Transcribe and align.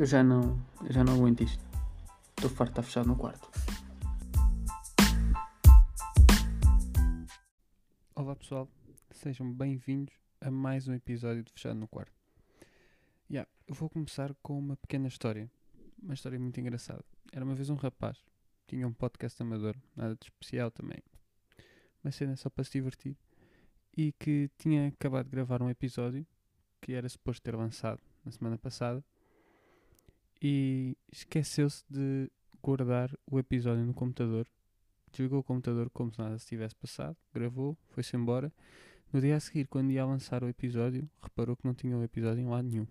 Eu 0.00 0.06
já 0.06 0.24
não, 0.24 0.58
eu 0.82 0.90
já 0.90 1.04
não 1.04 1.12
aguento 1.16 1.42
isto. 1.42 1.62
Estou 2.30 2.48
farto 2.48 2.72
de 2.72 2.80
estar 2.80 2.82
fechado 2.82 3.06
no 3.06 3.16
quarto. 3.16 3.50
Olá 8.14 8.34
pessoal, 8.34 8.66
sejam 9.10 9.52
bem-vindos 9.52 10.14
a 10.40 10.50
mais 10.50 10.88
um 10.88 10.94
episódio 10.94 11.44
de 11.44 11.52
Fechado 11.52 11.78
no 11.78 11.86
Quarto. 11.86 12.14
Yeah, 13.30 13.46
eu 13.66 13.74
vou 13.74 13.90
começar 13.90 14.34
com 14.42 14.58
uma 14.58 14.74
pequena 14.74 15.06
história, 15.06 15.50
uma 16.02 16.14
história 16.14 16.40
muito 16.40 16.58
engraçada. 16.58 17.04
Era 17.30 17.44
uma 17.44 17.54
vez 17.54 17.68
um 17.68 17.74
rapaz, 17.74 18.24
tinha 18.66 18.88
um 18.88 18.94
podcast 18.94 19.42
amador, 19.42 19.76
nada 19.94 20.16
de 20.18 20.24
especial 20.24 20.70
também, 20.70 21.02
uma 22.02 22.10
cena 22.10 22.36
só 22.36 22.48
para 22.48 22.64
se 22.64 22.72
divertir, 22.72 23.18
e 23.94 24.12
que 24.12 24.50
tinha 24.56 24.88
acabado 24.88 25.26
de 25.26 25.32
gravar 25.32 25.60
um 25.60 25.68
episódio 25.68 26.26
que 26.80 26.94
era 26.94 27.06
suposto 27.06 27.42
ter 27.42 27.54
lançado 27.54 28.00
na 28.24 28.32
semana 28.32 28.56
passada 28.56 29.04
e 30.40 30.96
esqueceu-se 31.12 31.84
de 31.88 32.30
guardar 32.62 33.10
o 33.26 33.38
episódio 33.38 33.84
no 33.84 33.94
computador. 33.94 34.46
Desligou 35.10 35.40
o 35.40 35.44
computador 35.44 35.90
como 35.90 36.12
se 36.12 36.18
nada 36.18 36.38
se 36.38 36.46
tivesse 36.46 36.74
passado, 36.74 37.16
gravou, 37.34 37.76
foi-se 37.88 38.16
embora. 38.16 38.52
No 39.12 39.20
dia 39.20 39.36
a 39.36 39.40
seguir, 39.40 39.66
quando 39.66 39.90
ia 39.90 40.04
lançar 40.04 40.44
o 40.44 40.48
episódio, 40.48 41.10
reparou 41.20 41.56
que 41.56 41.66
não 41.66 41.74
tinha 41.74 41.96
o 41.96 42.02
episódio 42.02 42.42
em 42.42 42.48
lado 42.48 42.68
nenhum. 42.68 42.86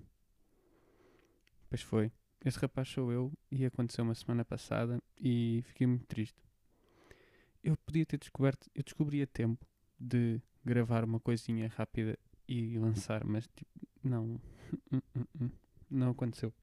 Pois 1.69 1.81
foi. 1.81 2.11
Esse 2.43 2.57
rapaz 2.59 2.89
sou 2.89 3.11
eu 3.11 3.31
e 3.51 3.65
aconteceu 3.65 4.03
uma 4.03 4.15
semana 4.15 4.43
passada 4.43 5.01
e 5.19 5.61
fiquei 5.67 5.87
muito 5.87 6.05
triste. 6.05 6.37
Eu 7.63 7.75
podia 7.77 8.05
ter 8.05 8.17
descoberto, 8.17 8.69
eu 8.73 8.83
descobri 8.83 9.21
a 9.21 9.27
tempo 9.27 9.65
de 9.99 10.41
gravar 10.63 11.03
uma 11.03 11.19
coisinha 11.19 11.69
rápida 11.75 12.17
e 12.47 12.77
lançar, 12.79 13.25
mas 13.25 13.45
tipo, 13.47 13.69
não, 14.03 14.39
não 15.89 16.11
aconteceu 16.11 16.53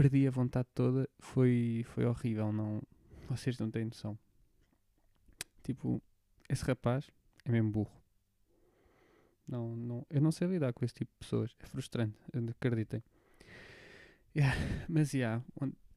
perdi 0.00 0.26
a 0.26 0.30
vontade 0.30 0.66
toda, 0.74 1.06
foi, 1.18 1.84
foi 1.88 2.06
horrível, 2.06 2.50
não, 2.50 2.82
vocês 3.28 3.58
não 3.58 3.70
têm 3.70 3.84
noção. 3.84 4.18
Tipo, 5.62 6.02
esse 6.48 6.64
rapaz 6.64 7.10
é 7.44 7.52
mesmo 7.52 7.70
burro. 7.70 8.02
Não, 9.46 9.76
não, 9.76 10.06
eu 10.08 10.22
não 10.22 10.32
sei 10.32 10.48
lidar 10.48 10.72
com 10.72 10.86
esse 10.86 10.94
tipo 10.94 11.12
de 11.12 11.18
pessoas, 11.18 11.54
é 11.60 11.66
frustrante, 11.66 12.16
acreditem. 12.48 13.02
Yeah, 14.34 14.56
mas, 14.88 15.12
yeah, 15.12 15.44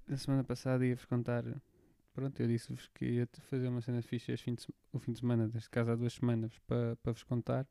na 0.05 0.17
semana 0.17 0.43
passada 0.43 0.85
ia-vos 0.85 1.05
contar, 1.05 1.45
pronto, 2.13 2.37
eu 2.41 2.47
disse-vos 2.49 2.89
que 2.93 3.05
ia 3.05 3.29
fazer 3.43 3.69
uma 3.69 3.79
cena 3.79 4.01
fixe 4.01 4.35
fim 4.35 4.55
de, 4.55 4.67
o 4.91 4.99
fim 4.99 5.13
de 5.13 5.19
semana, 5.19 5.47
neste 5.47 5.69
caso 5.69 5.91
há 5.91 5.95
duas 5.95 6.11
semanas, 6.11 6.51
para 6.67 6.97
pa 6.97 7.13
vos 7.13 7.23
contar. 7.23 7.65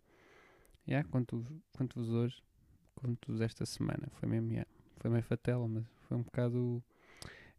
Yeah, 0.89 1.07
conto-vos 1.11 1.61
conto 1.77 2.01
hoje, 2.01 2.43
conto-vos 2.95 3.43
esta 3.43 3.67
semana, 3.67 4.09
foi 4.13 4.31
mesmo, 4.31 4.51
yeah, 4.51 4.71
foi 4.97 5.11
meio 5.11 5.25
fatela, 5.25 5.69
mas 5.69 5.85
foi 6.13 6.19
um 6.19 6.23
bocado 6.23 6.85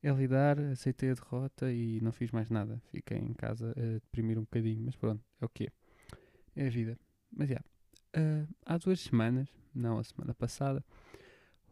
é 0.03 0.11
lidar, 0.11 0.59
aceitei 0.59 1.11
a 1.11 1.13
derrota 1.13 1.71
e 1.71 1.99
não 2.01 2.11
fiz 2.11 2.29
mais 2.31 2.49
nada. 2.49 2.81
Fiquei 2.91 3.17
em 3.17 3.33
casa 3.33 3.71
a 3.71 3.93
deprimir 3.93 4.37
um 4.37 4.41
bocadinho, 4.41 4.83
mas 4.85 4.95
pronto, 4.95 5.23
é 5.41 5.45
o 5.45 5.49
que 5.49 5.69
é. 6.55 6.67
a 6.67 6.69
vida. 6.69 6.99
Mas 7.31 7.49
já, 7.49 7.55
yeah, 8.15 8.43
uh, 8.43 8.55
há 8.65 8.77
duas 8.77 8.99
semanas, 8.99 9.49
não 9.73 9.97
a 9.97 10.03
semana 10.03 10.33
passada, 10.35 10.85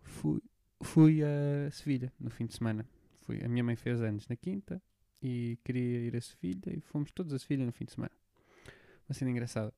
fui, 0.02 0.42
fui 0.82 1.22
a 1.24 1.70
Sevilha 1.70 2.12
no 2.20 2.32
fim 2.32 2.48
de 2.48 2.56
semana. 2.56 2.88
Fui, 3.22 3.44
a 3.44 3.50
minha 3.50 3.64
mãe 3.64 3.76
fez 3.76 4.02
anos 4.02 4.28
na 4.28 4.36
quinta 4.36 4.82
e 5.22 5.60
queria 5.64 6.00
ir 6.00 6.16
a 6.16 6.22
Sevilha 6.22 6.76
e 6.76 6.82
fomos 6.82 7.12
todos 7.12 7.34
a 7.34 7.38
Sevilha 7.38 7.66
no 7.66 7.72
fim 7.72 7.86
de 7.86 7.92
semana. 7.92 8.14
Uma 9.08 9.14
cena 9.14 9.30
engraçada. 9.30 9.74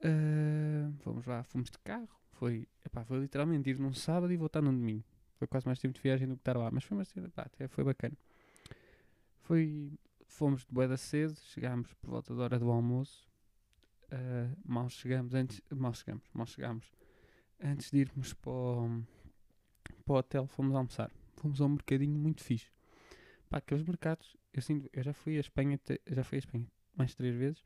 Uh, 0.00 0.92
fomos 1.00 1.26
lá, 1.26 1.44
fomos 1.44 1.70
de 1.70 1.78
carro. 1.78 2.08
Foi, 2.32 2.66
epá, 2.84 3.04
foi 3.04 3.20
literalmente 3.20 3.70
ir 3.70 3.78
num 3.78 3.94
sábado 3.94 4.32
e 4.32 4.36
voltar 4.36 4.60
num 4.60 4.74
domingo. 4.74 5.04
Foi 5.34 5.46
quase 5.46 5.66
mais 5.66 5.78
tempo 5.78 5.94
de 5.94 6.00
viagem 6.00 6.28
do 6.28 6.34
que 6.34 6.40
estar 6.40 6.56
lá. 6.56 6.70
Mas 6.70 6.84
foi 6.84 6.96
uma 6.96 7.30
pá, 7.30 7.50
foi 7.68 7.84
bacana. 7.84 8.16
Foi, 9.42 9.92
fomos 10.26 10.64
de 10.64 10.72
boeda 10.72 10.96
cedo, 10.96 11.36
chegámos 11.36 11.92
por 11.94 12.10
volta 12.10 12.34
da 12.34 12.44
hora 12.44 12.58
do 12.58 12.70
almoço. 12.70 13.28
Uh, 14.06 14.56
mal 14.64 14.88
chegamos, 14.88 15.34
antes, 15.34 15.60
mal 15.70 15.92
chegamos, 15.92 16.24
mal 16.32 16.46
chegamos. 16.46 16.90
Antes 17.62 17.90
de 17.90 17.98
irmos 17.98 18.32
para 18.34 18.50
o, 18.50 19.02
para 20.04 20.14
o 20.14 20.16
hotel, 20.16 20.46
fomos 20.46 20.74
almoçar. 20.74 21.10
Fomos 21.36 21.60
a 21.60 21.64
um 21.64 21.70
mercadinho 21.70 22.18
muito 22.18 22.42
fixe. 22.42 22.70
Pá, 23.48 23.58
aqueles 23.58 23.84
mercados, 23.84 24.36
eu, 24.52 24.62
sinto, 24.62 24.88
eu 24.92 25.02
já 25.02 25.12
fui 25.12 25.36
a 25.36 25.40
Espanha, 25.40 25.78
já 26.06 26.24
fui 26.24 26.36
a 26.36 26.40
Espanha 26.40 26.66
mais 26.96 27.14
três 27.14 27.34
vezes, 27.34 27.62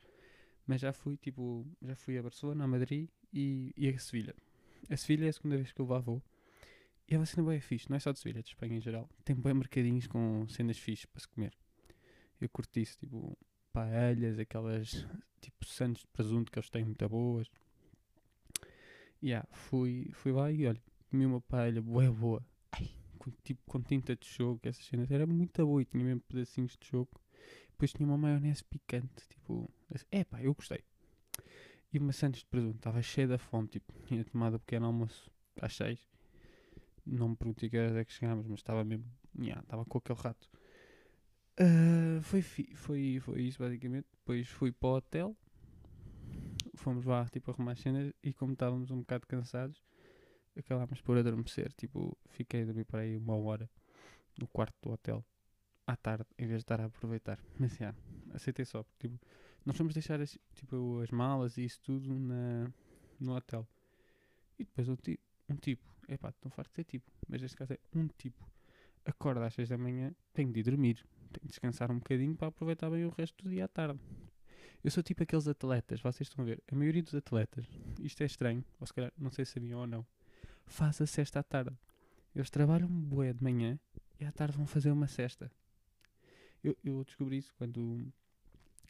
mas 0.67 0.81
já 0.81 0.93
fui, 0.93 1.17
tipo, 1.17 1.67
já 1.83 1.95
fui 1.95 2.19
a 2.19 2.23
Barcelona, 2.23 2.65
a 2.65 2.69
Madrid 2.69 3.09
e, 3.33 3.73
e 3.77 3.89
a 3.89 3.99
Sevilha. 3.99 4.34
A 4.91 4.97
Sevilha 4.97 5.27
é 5.27 5.28
a 5.28 5.33
segunda 5.33 5.57
vez 5.57 5.73
que 5.73 5.81
eu 5.81 5.87
lá 5.87 5.99
vou. 5.99 6.23
E 7.11 7.17
uma 7.17 7.25
cena 7.25 7.49
bem 7.49 7.59
fixe, 7.59 7.89
não 7.89 7.97
é 7.97 8.01
só 8.01 8.13
de 8.13 8.19
Sevilha, 8.19 8.41
é 8.41 8.43
de 8.43 8.51
Espanha 8.51 8.77
em 8.77 8.81
geral. 8.83 9.09
Tem 9.25 9.35
bem 9.35 9.55
mercadinhos 9.55 10.07
com 10.07 10.47
cenas 10.47 10.77
fixes 10.77 11.07
para 11.07 11.21
se 11.21 11.29
comer. 11.29 11.57
Eu 12.39 12.51
curti 12.51 12.83
isso, 12.83 12.99
tipo, 12.99 13.35
paelhas, 13.73 14.39
aquelas, 14.39 15.07
tipo, 15.41 15.65
santos 15.65 16.03
de 16.03 16.09
presunto 16.09 16.53
que 16.53 16.59
eles 16.59 16.69
têm 16.69 16.85
muito 16.85 17.09
boas. 17.09 17.49
E 19.23 19.29
yeah, 19.29 19.49
fui, 19.51 20.11
fui 20.13 20.33
lá 20.33 20.53
e 20.53 20.67
olha, 20.67 20.83
comi 21.11 21.25
uma 21.25 21.41
paella 21.41 21.81
boa 21.81 22.13
boa. 22.13 22.47
Ai, 22.73 22.91
com, 23.19 23.31
tipo, 23.43 23.63
com 23.65 23.81
tinta 23.81 24.15
de 24.15 24.27
choco, 24.27 24.69
essas 24.69 24.85
cenas. 24.85 25.11
Era 25.11 25.27
muito 25.27 25.65
boa 25.65 25.81
e 25.81 25.87
tinha 25.87 26.05
mesmo 26.05 26.21
pedacinhos 26.21 26.77
de 26.79 26.87
choco. 26.87 27.19
Depois 27.71 27.91
tinha 27.91 28.07
uma 28.07 28.19
maionese 28.19 28.63
picante, 28.65 29.27
tipo, 29.31 29.71
é 30.11 30.25
pá, 30.25 30.43
eu 30.43 30.55
gostei. 30.55 30.85
E 31.91 31.99
uma 31.99 32.13
santos 32.13 32.41
de 32.41 32.47
presunto, 32.47 32.77
estava 32.77 33.01
cheia 33.01 33.29
da 33.29 33.39
fome, 33.39 33.67
tipo, 33.67 33.95
tinha 34.05 34.23
tomado 34.27 34.57
um 34.57 34.59
pequeno 34.59 34.85
almoço 34.85 35.31
às 35.63 35.75
seis 35.75 36.07
não 37.09 37.31
me 37.31 37.37
perguntei 37.37 37.71
que 37.71 37.79
horas 37.79 37.97
é 37.97 38.05
que 38.05 38.13
chegámos, 38.13 38.47
mas 38.47 38.61
estava 38.61 38.85
mesmo. 38.85 39.07
Yeah, 39.39 39.63
estava 39.63 39.85
com 39.85 39.99
aquele 39.99 40.19
rato. 40.19 40.49
Uh, 41.61 42.23
foi, 42.23 42.43
foi, 42.43 43.21
foi 43.21 43.43
isso 43.43 43.59
basicamente. 43.59 44.07
Depois 44.13 44.49
fui 44.49 44.71
para 44.71 44.89
o 44.89 44.97
hotel. 44.97 45.37
Fomos 46.75 47.05
lá 47.05 47.27
tipo 47.29 47.51
arrumar 47.51 47.73
as 47.73 47.81
cenas 47.81 48.13
e 48.23 48.33
como 48.33 48.53
estávamos 48.53 48.91
um 48.91 49.01
bocado 49.01 49.27
cansados, 49.27 49.83
acabámos 50.57 51.01
por 51.01 51.19
adormecer. 51.19 51.73
Tipo, 51.73 52.17
fiquei 52.29 52.63
a 52.63 52.67
dormir 52.67 52.85
para 52.85 53.01
aí 53.01 53.17
uma 53.17 53.37
hora 53.37 53.69
no 54.39 54.47
quarto 54.47 54.77
do 54.83 54.93
hotel 54.93 55.25
à 55.87 55.97
tarde, 55.97 56.27
em 56.39 56.47
vez 56.47 56.59
de 56.59 56.65
estar 56.65 56.81
a 56.81 56.85
aproveitar. 56.85 57.39
Mas 57.59 57.73
já, 57.73 57.87
yeah, 57.87 57.99
aceitei 58.33 58.65
só. 58.65 58.85
Tipo, 58.99 59.19
nós 59.65 59.77
fomos 59.77 59.95
deixar 59.95 60.21
as, 60.21 60.39
tipo, 60.55 61.01
as 61.01 61.11
malas 61.11 61.57
e 61.57 61.65
isso 61.65 61.81
tudo 61.83 62.15
na, 62.19 62.71
no 63.19 63.35
hotel. 63.35 63.67
E 64.59 64.65
depois 64.65 64.89
um 64.89 64.97
tipo, 64.97 65.23
um 65.48 65.56
tipo 65.56 65.88
Epá, 66.09 66.31
estou 66.31 66.50
farto 66.50 66.70
de 66.70 66.76
ser 66.76 66.84
tipo. 66.84 67.12
Mas 67.28 67.42
neste 67.42 67.56
caso 67.56 67.75
é 67.75 67.78
um 67.94 68.09
tipo. 68.09 68.48
Acorda 69.04 69.47
às 69.47 69.54
6 69.54 69.69
da 69.69 69.78
manhã, 69.78 70.14
tenho 70.32 70.50
de 70.50 70.60
ir 70.60 70.62
dormir. 70.62 71.06
Tenho 71.31 71.42
de 71.42 71.48
descansar 71.48 71.91
um 71.91 71.98
bocadinho 71.98 72.34
para 72.34 72.48
aproveitar 72.48 72.91
bem 72.91 73.04
o 73.04 73.10
resto 73.10 73.44
do 73.44 73.50
dia 73.50 73.66
à 73.66 73.69
tarde. 73.69 74.00
Eu 74.82 74.91
sou 74.91 75.03
tipo 75.03 75.22
aqueles 75.22 75.47
atletas, 75.47 76.00
vocês 76.00 76.28
estão 76.28 76.42
a 76.42 76.47
ver. 76.47 76.62
A 76.70 76.75
maioria 76.75 77.03
dos 77.03 77.14
atletas, 77.14 77.66
isto 78.00 78.22
é 78.22 78.26
estranho, 78.26 78.64
ou 78.81 78.86
se 78.86 78.94
calhar 78.94 79.12
não 79.19 79.31
sei 79.31 79.44
se 79.44 79.53
sabiam 79.53 79.81
ou 79.81 79.86
não, 79.86 80.06
faz 80.66 81.00
a 81.00 81.06
cesta 81.06 81.41
à 81.41 81.42
tarde. 81.42 81.76
Eles 82.34 82.48
trabalham 82.48 82.88
bué 82.88 83.32
de 83.32 83.42
manhã 83.42 83.78
e 84.20 84.25
à 84.25 84.32
tarde 84.32 84.56
vão 84.56 84.66
fazer 84.66 84.91
uma 84.91 85.09
cesta. 85.09 85.50
Eu, 86.62 86.76
eu 86.84 87.04
descobri 87.04 87.38
isso 87.38 87.53
quando 87.59 88.06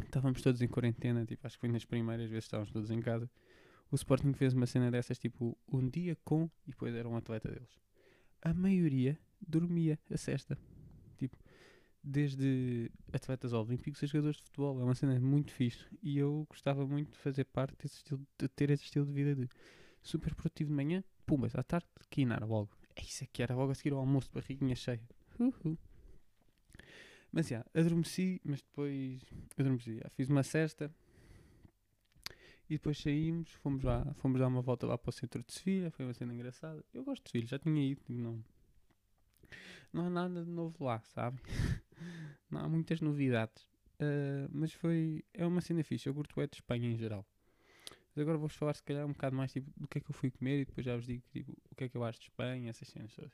estávamos 0.05 0.43
todos 0.43 0.61
em 0.63 0.69
quarentena, 0.69 1.25
tipo, 1.25 1.47
acho 1.47 1.57
que 1.57 1.61
foi 1.61 1.71
nas 1.71 1.85
primeiras 1.85 2.29
vezes 2.29 2.45
que 2.45 2.49
estávamos 2.49 2.71
todos 2.71 2.91
em 2.91 3.01
casa 3.01 3.29
o 3.91 3.97
Sporting 3.97 4.33
fez 4.33 4.55
uma 4.55 4.67
cena 4.67 4.91
dessas, 4.91 5.19
tipo, 5.19 5.57
um 5.71 5.89
dia 5.89 6.17
com, 6.25 6.51
e 6.67 6.71
depois 6.71 6.95
era 6.95 7.09
um 7.09 7.17
atleta 7.17 7.51
deles. 7.51 7.81
A 8.43 8.53
maioria 8.53 9.19
dormia 9.41 9.99
a 10.11 10.17
sexta. 10.17 10.59
Tipo, 11.17 11.37
desde 12.03 12.91
atletas 13.13 13.53
olímpicos 13.53 14.03
a 14.03 14.07
jogadores 14.07 14.37
de 14.39 14.45
futebol. 14.45 14.81
É 14.81 14.85
uma 14.85 14.95
cena 14.95 15.19
muito 15.21 15.53
fixe. 15.53 15.85
E 16.03 16.19
eu 16.19 16.47
gostava 16.49 16.87
muito 16.87 17.13
de 17.13 17.19
fazer 17.19 17.45
parte 17.45 17.77
desse 17.83 17.97
estilo, 17.97 18.27
de 18.39 18.49
ter 18.49 18.71
esse 18.71 18.85
estilo 18.85 19.07
de 19.07 19.13
vida 19.13 19.35
de 19.35 19.49
super 20.03 20.35
produtivo 20.35 20.71
de 20.71 20.77
manhã, 20.77 21.05
pumas, 21.27 21.55
à 21.55 21.63
tarde, 21.63 21.87
quinar 22.11 22.43
logo. 22.43 22.71
É 22.97 23.03
isso 23.03 23.25
aqui, 23.25 23.43
era 23.43 23.55
logo 23.55 23.73
a 23.73 23.75
seguir 23.75 23.93
ao 23.93 24.01
almoço, 24.01 24.31
barriguinha 24.33 24.75
cheia. 24.75 25.01
Uhul. 25.39 25.79
Mas 27.31 27.49
já, 27.49 27.65
adormeci, 27.75 28.41
mas 28.45 28.63
depois 28.63 29.21
adormeci. 29.57 29.99
Já, 29.99 30.09
fiz 30.11 30.29
uma 30.29 30.43
cesta, 30.43 30.93
e 32.69 32.75
depois 32.75 32.99
saímos, 32.99 33.51
fomos 33.53 33.83
lá, 33.83 34.05
fomos 34.15 34.39
dar 34.39 34.47
uma 34.47 34.61
volta 34.61 34.87
lá 34.87 34.99
para 34.99 35.09
o 35.09 35.13
centro 35.13 35.43
de 35.43 35.53
Sevilha, 35.53 35.91
foi 35.91 36.05
uma 36.05 36.15
cena 36.15 36.35
engraçada. 36.35 36.85
Eu 36.93 37.03
gosto 37.03 37.25
de 37.25 37.31
Sevilha, 37.31 37.49
já 37.49 37.59
tinha 37.59 37.83
ido, 37.83 38.01
tipo, 38.01 38.13
não, 38.13 38.45
não 39.93 40.07
há 40.07 40.11
nada 40.11 40.45
de 40.45 40.51
novo 40.51 40.85
lá, 40.85 41.01
sabe? 41.01 41.41
não 42.51 42.61
há 42.61 42.69
muitas 42.69 43.01
novidades. 43.01 43.65
Uh, 44.01 44.49
mas 44.53 44.73
foi, 44.73 45.25
é 45.35 45.47
uma 45.47 45.61
cena 45.61 45.83
fixe, 45.83 46.09
eu 46.09 46.15
curto 46.15 46.41
é 46.41 46.47
de 46.47 46.57
Espanha 46.57 46.91
em 46.91 46.97
geral. 46.97 47.27
Mas 48.15 48.23
agora 48.23 48.39
vou-vos 48.39 48.57
falar 48.57 48.75
se 48.75 48.83
calhar 48.83 49.07
um 49.07 49.13
bocado 49.13 49.35
mais 49.35 49.53
tipo, 49.53 49.71
do 49.77 49.89
que 49.89 49.99
é 49.99 50.01
que 50.01 50.11
eu 50.11 50.15
fui 50.15 50.31
comer 50.31 50.61
e 50.61 50.65
depois 50.65 50.85
já 50.85 50.95
vos 50.95 51.07
digo 51.07 51.23
tipo, 51.31 51.53
o 51.71 51.75
que 51.75 51.85
é 51.85 51.89
que 51.89 51.97
eu 51.97 52.05
acho 52.05 52.19
de 52.21 52.27
Espanha, 52.27 52.71
essas 52.71 52.89
cenas 52.89 53.15
todas. 53.15 53.33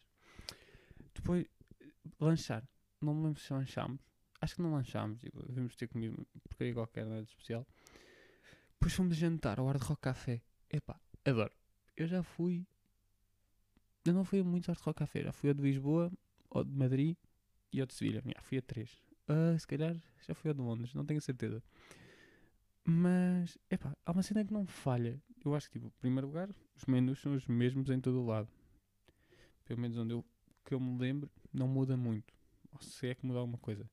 Depois, 1.15 1.47
lanchar. 2.21 2.63
Não 3.01 3.15
me 3.15 3.25
lembro 3.25 3.41
se 3.41 3.53
lanchámos. 3.53 4.01
Acho 4.41 4.57
que 4.57 4.63
não 4.63 4.73
lanchámos, 4.73 5.21
tipo, 5.21 5.43
devemos 5.47 5.75
ter 5.75 5.89
comido 5.89 6.27
porcaria 6.43 6.75
qualquer, 6.75 7.07
nada 7.07 7.23
de 7.23 7.31
especial. 7.31 7.67
Depois 8.85 8.97
fomos 8.97 9.17
jantar 9.17 9.59
ao 9.59 9.67
Hard 9.67 9.81
Rock 9.81 10.03
Café. 10.03 10.43
Epá, 10.69 11.01
adoro. 11.25 11.55
Eu 11.97 12.07
já 12.07 12.23
fui 12.23 12.67
Eu 14.05 14.13
não 14.13 14.27
fui 14.27 14.41
a 14.41 14.45
muitos 14.45 14.69
Art 14.69 14.79
Rock 14.81 14.99
Café. 14.99 15.23
Já 15.23 15.33
fui 15.33 15.49
ao 15.49 15.55
de 15.55 15.63
Lisboa, 15.63 16.13
ao 16.51 16.63
de 16.63 16.71
Madrid 16.71 17.17
e 17.73 17.81
ao 17.81 17.87
de 17.87 17.95
Sevilha. 17.95 18.23
Já 18.23 18.43
fui 18.43 18.59
a 18.59 18.61
três. 18.61 19.03
Ah, 19.27 19.59
se 19.59 19.67
calhar 19.67 19.97
já 20.29 20.35
fui 20.35 20.51
ao 20.51 20.55
de 20.55 20.61
Londres, 20.61 20.93
não 20.93 21.03
tenho 21.03 21.19
certeza. 21.23 21.63
Mas, 22.85 23.57
epá, 23.71 23.97
há 24.05 24.13
uma 24.13 24.23
cena 24.23 24.45
que 24.45 24.53
não 24.53 24.67
falha. 24.67 25.19
Eu 25.43 25.55
acho 25.55 25.71
que, 25.71 25.79
tipo, 25.79 25.87
em 25.87 26.01
primeiro 26.01 26.27
lugar, 26.27 26.51
os 26.77 26.85
menus 26.85 27.23
são 27.23 27.35
os 27.35 27.47
mesmos 27.47 27.89
em 27.89 27.99
todo 27.99 28.21
o 28.21 28.27
lado. 28.27 28.51
Pelo 29.65 29.81
menos 29.81 29.97
onde 29.97 30.13
eu, 30.13 30.23
que 30.63 30.75
eu 30.75 30.79
me 30.79 30.99
lembro, 30.99 31.31
não 31.51 31.67
muda 31.67 31.97
muito. 31.97 32.35
Ou 32.71 32.83
se 32.83 33.07
é 33.07 33.15
que 33.15 33.25
muda 33.25 33.39
alguma 33.39 33.57
coisa. 33.57 33.89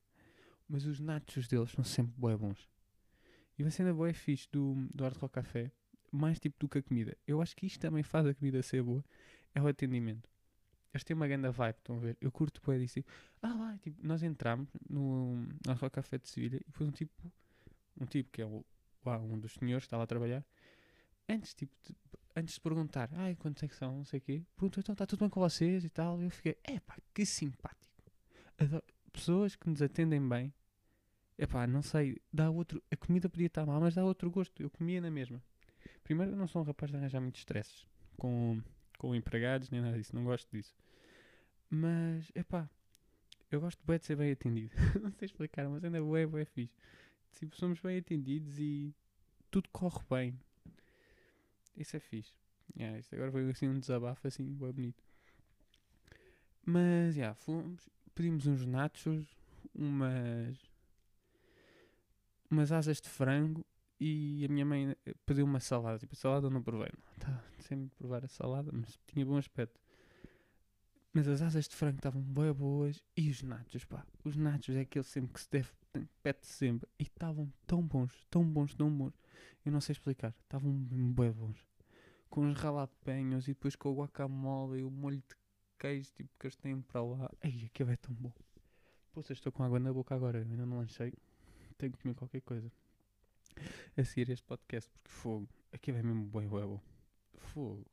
Mas 0.68 0.84
os 0.84 1.00
nachos 1.00 1.48
deles 1.48 1.70
são 1.70 1.82
sempre 1.82 2.12
bué 2.18 2.36
bons. 2.36 2.68
E 3.62 3.64
uma 3.64 3.70
cena 3.70 3.94
boa 3.94 4.10
é 4.10 4.12
fixe 4.12 4.48
do, 4.50 4.74
do 4.92 5.04
Art 5.04 5.16
Rock 5.18 5.34
Café, 5.34 5.70
mais 6.10 6.40
tipo 6.40 6.58
do 6.58 6.68
que 6.68 6.78
a 6.78 6.82
comida. 6.82 7.16
Eu 7.24 7.40
acho 7.40 7.54
que 7.54 7.64
isto 7.64 7.78
também 7.78 8.02
faz 8.02 8.26
a 8.26 8.34
comida 8.34 8.60
ser 8.60 8.82
boa, 8.82 9.04
é 9.54 9.62
o 9.62 9.68
atendimento. 9.68 10.28
Eles 10.92 11.04
têm 11.04 11.14
uma 11.14 11.28
grande 11.28 11.48
vibe, 11.48 11.76
estão 11.78 11.94
a 11.94 12.00
ver? 12.00 12.16
Eu 12.20 12.32
curto 12.32 12.60
bué 12.60 12.76
disso. 12.76 12.94
Tipo, 12.94 13.12
ah 13.40 13.54
lá, 13.54 13.78
tipo, 13.78 14.04
nós 14.04 14.20
entramos 14.24 14.68
no, 14.90 15.46
Art 15.68 15.80
Rock 15.80 15.94
Café 15.94 16.18
de 16.18 16.28
Sevilha 16.28 16.60
e 16.66 16.72
foi 16.72 16.88
um 16.88 16.90
tipo, 16.90 17.32
um 18.00 18.04
tipo 18.04 18.32
que 18.32 18.42
é 18.42 18.44
o, 18.44 18.64
lá, 19.06 19.20
um 19.20 19.38
dos 19.38 19.52
senhores 19.52 19.84
que 19.84 19.86
estava 19.86 20.02
a 20.02 20.08
trabalhar, 20.08 20.44
antes, 21.28 21.54
tipo, 21.54 21.72
de, 21.84 21.94
antes 22.34 22.56
de 22.56 22.60
perguntar, 22.60 23.10
ai, 23.12 23.36
quantos 23.36 23.62
é 23.62 23.68
que 23.68 23.76
são, 23.76 23.98
não 23.98 24.04
sei 24.04 24.18
o 24.18 24.22
quê, 24.22 24.42
perguntou, 24.56 24.80
então, 24.80 24.92
está 24.92 25.06
tudo 25.06 25.20
bem 25.20 25.28
com 25.30 25.38
vocês 25.38 25.84
e 25.84 25.88
tal, 25.88 26.20
e 26.20 26.24
eu 26.24 26.30
fiquei, 26.30 26.58
epá, 26.68 26.96
que 27.14 27.24
simpático. 27.24 28.02
Adoro, 28.58 28.82
pessoas 29.12 29.54
que 29.54 29.70
nos 29.70 29.80
atendem 29.80 30.28
bem, 30.28 30.52
epá, 31.38 31.66
não 31.66 31.82
sei, 31.82 32.20
dá 32.32 32.50
outro, 32.50 32.82
a 32.90 32.96
comida 32.96 33.28
podia 33.28 33.46
estar 33.46 33.66
mal, 33.66 33.80
mas 33.80 33.94
dá 33.94 34.04
outro 34.04 34.30
gosto, 34.30 34.62
eu 34.62 34.70
comia 34.70 35.00
na 35.00 35.10
mesma. 35.10 35.42
Primeiro, 36.04 36.32
eu 36.32 36.36
não 36.36 36.46
sou 36.46 36.62
um 36.62 36.64
rapaz 36.64 36.90
de 36.90 36.96
arranjar 36.96 37.20
muitos 37.20 37.40
stresses 37.40 37.86
com, 38.16 38.60
com 38.98 39.14
empregados, 39.14 39.70
nem 39.70 39.80
nada 39.80 39.96
disso, 39.96 40.14
não 40.14 40.24
gosto 40.24 40.48
disso. 40.50 40.74
Mas, 41.70 42.30
epá, 42.34 42.68
eu 43.50 43.60
gosto 43.60 43.80
bem 43.86 43.98
de 43.98 44.06
ser 44.06 44.16
bem 44.16 44.32
atendido. 44.32 44.74
não 45.02 45.10
sei 45.12 45.26
explicar, 45.26 45.68
mas 45.68 45.84
ainda 45.84 45.98
é 45.98 46.26
bué 46.26 46.44
fixe. 46.44 46.74
Tipo, 47.32 47.56
somos 47.56 47.80
bem 47.80 47.98
atendidos 47.98 48.58
e 48.58 48.94
tudo 49.50 49.68
corre 49.70 50.00
bem. 50.10 50.38
Isso 51.76 51.96
é 51.96 52.00
fixe. 52.00 52.34
Yeah, 52.76 52.98
isto 52.98 53.14
agora 53.14 53.32
foi 53.32 53.50
assim 53.50 53.68
um 53.68 53.78
desabafo 53.78 54.26
assim, 54.26 54.44
bem 54.44 54.72
bonito. 54.72 55.02
Mas, 56.64 57.14
já, 57.14 57.20
yeah, 57.20 57.34
fomos, 57.34 57.88
pedimos 58.14 58.46
uns 58.46 58.64
nachos, 58.64 59.26
umas, 59.74 60.71
umas 62.52 62.70
asas 62.70 63.00
de 63.00 63.08
frango 63.08 63.64
e 63.98 64.44
a 64.44 64.48
minha 64.48 64.64
mãe 64.64 64.94
pediu 65.24 65.44
uma 65.44 65.58
salada. 65.58 65.98
Tipo, 65.98 66.12
a 66.14 66.16
salada 66.16 66.46
eu 66.46 66.50
não 66.50 66.62
provei. 66.62 66.90
Tá, 67.18 67.42
sempre 67.60 67.88
provar 67.96 68.24
a 68.24 68.28
salada, 68.28 68.70
mas 68.72 68.98
tinha 69.06 69.24
bom 69.24 69.38
aspecto. 69.38 69.80
Mas 71.14 71.26
as 71.28 71.42
asas 71.42 71.68
de 71.68 71.74
frango 71.74 71.96
estavam 71.96 72.22
bem 72.22 72.52
boas 72.52 73.02
e 73.16 73.30
os 73.30 73.42
nachos, 73.42 73.84
pá. 73.84 74.04
Os 74.24 74.36
nachos 74.36 74.76
é 74.76 74.80
aquele 74.80 75.04
sempre 75.04 75.32
que 75.32 75.40
se 75.40 75.50
deve, 75.50 75.68
pede 76.22 76.46
sempre. 76.46 76.88
E 76.98 77.04
estavam 77.04 77.50
tão 77.66 77.82
bons, 77.82 78.26
tão 78.30 78.44
bons, 78.44 78.74
tão 78.74 78.90
bons. 78.90 79.14
Eu 79.64 79.72
não 79.72 79.80
sei 79.80 79.92
explicar. 79.92 80.34
Estavam 80.42 80.72
bem 80.72 81.30
bons. 81.30 81.66
Com 82.28 82.48
os 82.48 82.58
ralapenhos 82.58 83.46
e 83.46 83.52
depois 83.52 83.76
com 83.76 83.90
o 83.90 83.96
guacamole 83.96 84.80
e 84.80 84.84
o 84.84 84.90
molho 84.90 85.18
de 85.18 85.36
queijo 85.78 86.10
tipo, 86.12 86.30
que 86.38 86.46
eles 86.46 86.56
têm 86.56 86.80
para 86.80 87.02
lá. 87.02 87.30
Ai, 87.42 87.62
aquilo 87.66 87.90
é 87.90 87.96
tão 87.96 88.14
bom. 88.14 88.32
Poxa, 89.12 89.32
estou 89.32 89.52
com 89.52 89.62
água 89.62 89.78
na 89.78 89.92
boca 89.92 90.14
agora. 90.14 90.38
Eu 90.38 90.42
ainda 90.42 90.64
não 90.64 90.78
lanchei. 90.78 91.12
Tenho 91.82 91.92
que 91.94 91.98
comer 91.98 92.14
qualquer 92.14 92.42
coisa. 92.42 92.70
A 93.96 94.04
seguir 94.04 94.30
este 94.30 94.44
podcast, 94.46 94.88
porque 94.88 95.10
fogo. 95.10 95.48
Aquilo 95.72 95.98
é 95.98 96.02
mesmo 96.04 96.26
bem, 96.26 96.46
bom. 96.46 96.80
Fogo. 97.34 97.84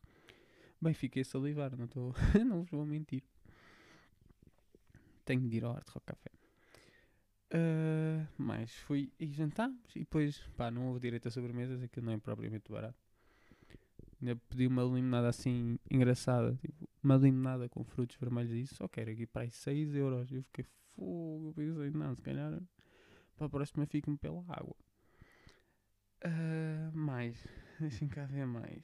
Bem, 0.79 0.93
fiquei 0.93 1.23
a 1.23 1.25
salivar, 1.25 1.75
não 1.75 1.85
estou. 1.85 2.13
não 2.45 2.61
vos 2.61 2.69
vou 2.69 2.85
mentir. 2.85 3.23
Tenho 5.25 5.49
de 5.49 5.57
ir 5.57 5.65
ao 5.65 5.75
Art 5.75 5.89
Rock 5.89 6.05
Café. 6.05 6.29
Uh, 7.51 8.27
mas 8.37 8.71
fui 8.75 9.11
e 9.19 9.25
jantámos 9.25 9.95
e 9.95 10.01
depois, 10.01 10.37
pá, 10.55 10.69
não 10.69 10.89
houve 10.89 10.99
direito 10.99 11.27
a 11.27 11.31
sobremesas, 11.31 11.81
aquilo 11.81 12.05
não 12.05 12.13
é 12.13 12.19
propriamente 12.19 12.71
barato. 12.71 12.99
Ainda 14.21 14.35
pedi 14.35 14.67
uma 14.67 14.83
limonada 14.83 15.29
assim 15.29 15.79
engraçada, 15.89 16.55
tipo, 16.61 16.87
uma 17.01 17.15
limonada 17.15 17.67
com 17.67 17.83
frutos 17.83 18.17
vermelhos 18.17 18.51
e 18.51 18.61
isso, 18.61 18.75
só 18.75 18.87
quero 18.87 19.09
aqui 19.09 19.25
para 19.25 19.41
aí 19.41 19.49
6 19.49 19.95
euros. 19.95 20.31
Eu 20.31 20.43
fiquei 20.43 20.65
fogo, 20.95 21.47
eu 21.47 21.53
pensei, 21.55 21.89
não, 21.89 22.15
se 22.15 22.21
calhar 22.21 22.61
para 23.39 23.47
a 23.47 23.49
próxima 23.49 23.85
fico-me 23.85 24.17
pela 24.17 24.43
água. 24.49 24.75
Uh, 26.25 26.91
mais, 26.93 27.47
deixem 27.79 28.09
cá 28.09 28.25
ver 28.25 28.45
mais. 28.45 28.83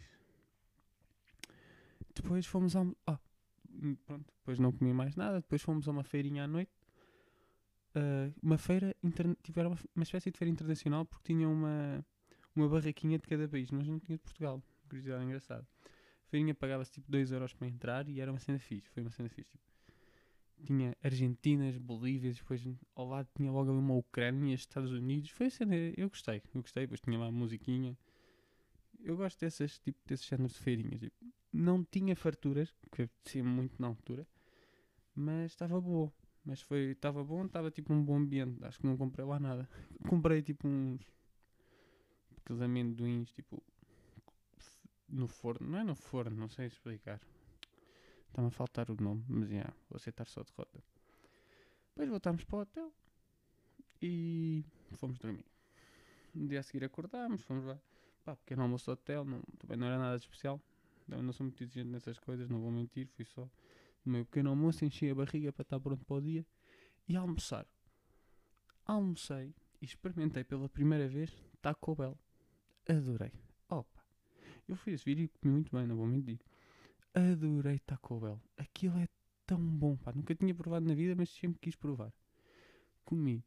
Depois 2.16 2.46
fomos 2.46 2.75
a. 2.78 2.86
Ah, 3.06 3.19
pronto, 4.06 4.34
depois 4.40 4.57
não 4.57 4.72
comi 4.72 4.94
mais 4.94 5.16
nada. 5.18 5.42
Depois 5.42 5.62
fomos 5.62 5.88
a 5.88 5.92
uma 5.92 6.04
feirinha 6.04 6.46
à 6.46 6.48
noite. 6.48 6.72
Uh, 7.94 8.34
uma 8.42 8.57
feira. 8.57 8.96
Inter... 9.04 9.36
Tiveram 9.44 9.72
uma, 9.72 9.78
uma 9.94 10.04
espécie 10.04 10.31
de 10.31 10.38
feira 10.38 10.50
internacional 10.50 11.06
porque 11.06 11.34
tinha 11.34 11.48
uma, 11.50 12.06
uma 12.56 12.69
barraquinha 12.69 13.19
de 13.19 13.28
cada 13.28 13.50
país, 13.50 13.69
mas 13.69 13.86
não 13.86 14.00
tinha 14.00 14.18
de 14.18 14.24
Portugal. 14.24 14.63
Curiosidade 14.88 15.25
engraçada. 15.25 15.68
A 16.25 16.30
feirinha 16.30 16.56
pagava-se 16.56 16.92
tipo 16.94 17.12
2€ 17.12 17.34
euros 17.34 17.54
para 17.54 17.68
entrar 17.68 18.08
e 18.08 18.22
era 18.22 18.31
uma 18.31 18.40
cena 18.40 18.60
fixe. 18.60 18.90
Foi 18.92 19.04
uma 19.04 19.12
cena 19.12 19.28
fixe. 19.28 19.51
Tipo, 19.51 19.63
tinha 20.63 20.96
Argentinas, 21.04 21.78
Bolívias, 21.78 22.38
depois 22.38 22.63
ao 22.96 23.07
lado 23.07 23.28
tinha 23.36 23.52
logo 23.52 23.69
ali 23.72 23.80
uma 23.80 23.96
Ucrânia, 23.96 24.54
Estados 24.54 24.92
Unidos. 24.92 25.30
Foi 25.30 25.48
a 25.48 25.50
cena, 25.50 25.75
eu 25.75 26.10
gostei, 26.10 26.42
eu 26.54 26.62
gostei. 26.62 26.84
Depois 26.84 27.02
tinha 27.02 27.18
lá 27.18 27.28
a 27.28 27.31
musiquinha. 27.31 27.98
Eu 29.00 29.18
gosto 29.18 29.40
dessas, 29.40 29.78
tipo, 29.80 30.00
desses 30.06 30.25
géneros 30.25 30.54
de 30.54 30.60
feirinhas. 30.60 31.00
Tipo, 31.02 31.25
não 31.52 31.84
tinha 31.84 32.16
farturas, 32.16 32.74
que 32.92 33.04
apetecia 33.04 33.44
muito 33.44 33.80
na 33.80 33.88
altura, 33.88 34.28
mas 35.13 35.52
estava 35.52 35.80
boa. 35.80 36.12
Mas 36.44 36.62
foi, 36.62 36.92
estava 36.92 37.24
bom, 37.24 37.46
estava 37.46 37.72
tipo 37.72 37.94
um 37.94 38.04
bom 38.04 38.18
ambiente. 38.18 38.63
Acho 38.63 38.80
que 38.80 38.86
não 38.86 38.98
comprei 38.98 39.25
lá 39.25 39.40
nada. 39.40 39.68
Comprei 40.08 40.42
tipo 40.42 40.68
uns 40.68 41.01
aqueles 42.38 42.62
amendoins, 42.62 43.31
tipo 43.31 43.63
no 45.10 45.28
forno, 45.28 45.68
não 45.68 45.80
é 45.80 45.84
no 45.84 45.96
forno, 45.96 46.36
não 46.36 46.50
sei 46.50 46.68
explicar. 46.68 47.19
Está-me 48.36 48.50
a 48.50 48.52
faltar 48.52 48.92
o 48.92 49.02
nome, 49.02 49.24
mas 49.30 49.50
já, 49.50 49.64
vou 49.90 49.96
aceitar 49.96 50.28
só 50.28 50.44
derrota. 50.44 50.84
Depois 51.88 52.10
voltámos 52.10 52.44
para 52.44 52.58
o 52.58 52.62
hotel 52.64 52.94
e 54.02 54.62
fomos 54.98 55.18
dormir. 55.18 55.46
No 56.34 56.46
dia 56.46 56.60
a 56.60 56.64
seguir 56.64 56.84
acordámos, 56.84 57.44
fomos 57.44 57.64
lá. 57.64 57.80
Pá, 58.26 58.36
pequeno 58.36 58.64
almoço 58.64 58.88
do 58.88 58.92
hotel, 58.92 59.24
não, 59.24 59.42
também 59.58 59.78
não 59.78 59.88
era 59.88 59.98
nada 59.98 60.18
de 60.18 60.24
especial. 60.25 60.62
Não 61.08 61.32
sou 61.32 61.46
muito 61.46 61.63
exigente 61.63 61.88
nessas 61.88 62.20
coisas, 62.20 62.50
não 62.50 62.60
vou 62.60 62.72
mentir. 62.72 63.08
Fui 63.15 63.24
só 63.24 63.50
no 64.04 64.12
meu 64.12 64.25
pequeno 64.25 64.50
almoço, 64.50 64.84
enchi 64.84 65.10
a 65.10 65.15
barriga 65.15 65.54
para 65.54 65.62
estar 65.62 65.80
pronto 65.80 66.04
para 66.04 66.18
o 66.18 66.22
dia 66.22 66.46
e 67.08 67.15
almoçar. 67.15 67.65
Almocei 68.86 69.56
e 69.82 69.86
experimentei 69.86 70.44
pela 70.44 70.68
primeira 70.68 71.08
vez 71.08 71.32
Taco 71.62 71.96
Bell. 71.96 72.20
Adorei. 72.89 73.32
Opa! 73.70 74.04
Eu 74.68 74.75
fui 74.75 74.92
esse 74.92 75.06
vídeo 75.06 75.24
e 75.24 75.27
comi 75.30 75.54
muito 75.54 75.74
bem, 75.74 75.88
não 75.88 75.96
vou 75.96 76.06
mentir. 76.06 76.42
Adorei 77.15 77.79
Taco 77.79 78.19
Bell. 78.19 78.41
Aquilo 78.57 78.98
é 79.00 79.07
tão 79.48 79.57
bom, 79.57 79.95
pá. 79.95 80.12
Nunca 80.13 80.36
tinha 80.36 80.53
provado 80.53 80.86
na 80.86 80.93
vida, 80.93 81.15
mas 81.15 81.29
sempre 81.29 81.60
quis 81.62 81.74
provar. 81.74 82.13
Comi 83.05 83.41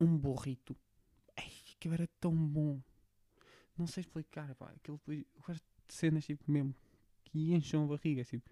um 0.00 0.18
burrito. 0.18 0.76
Ai, 1.36 1.52
aquilo 1.76 1.94
era 1.94 2.08
tão 2.18 2.34
bom. 2.34 2.82
Não 3.78 3.86
sei 3.86 4.00
explicar, 4.00 4.52
pá. 4.56 4.70
Aquilo, 4.70 5.00
eu 5.06 5.24
gosto 5.46 5.64
de 5.86 5.94
cenas 5.94 6.26
tipo 6.26 6.50
mesmo 6.50 6.74
que 7.24 7.54
enchem 7.54 7.84
a 7.84 7.86
barriga. 7.86 8.24
Tipo, 8.24 8.50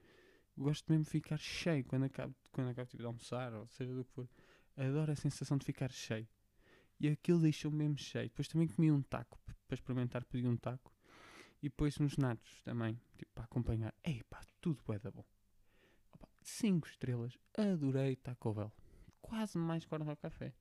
gosto 0.57 0.89
mesmo 0.89 1.05
de 1.05 1.11
ficar 1.11 1.39
cheio 1.39 1.85
quando 1.85 2.05
acabo, 2.05 2.33
quando 2.53 2.69
acabo 2.69 2.89
tipo, 2.89 3.03
de 3.03 3.07
almoçar 3.07 3.53
ou 3.53 3.67
seja 3.67 3.93
do 3.93 4.05
que 4.05 4.13
for. 4.13 4.29
Adoro 4.77 5.11
a 5.11 5.17
sensação 5.17 5.59
de 5.59 5.67
ficar 5.67 5.91
cheio. 5.91 6.29
E 7.01 7.09
aquilo 7.09 7.41
deixou-me 7.41 7.79
mesmo 7.79 7.99
cheio. 7.99 8.29
Depois 8.29 8.47
também 8.47 8.69
comi 8.69 8.93
um 8.93 9.03
taco 9.03 9.41
para 9.67 9.75
experimentar, 9.75 10.25
pedi 10.25 10.47
um 10.47 10.57
taco. 10.57 10.93
E 11.63 11.69
depois 11.69 11.99
uns 12.01 12.17
natos 12.17 12.63
também, 12.63 12.99
tipo, 13.19 13.33
para 13.35 13.45
acompanhar. 13.45 13.95
Ei 14.03 14.23
pá, 14.25 14.41
tudo 14.61 14.83
é 14.93 14.99
da 14.99 15.11
bom. 15.11 15.25
5 16.43 16.89
estrelas. 16.89 17.39
Adorei 17.57 18.17
Taco 18.17 18.55
Bell. 18.55 18.73
Quase 19.21 19.59
mais 19.59 19.85
que 19.85 19.95
o 19.95 20.17
café. 20.17 20.55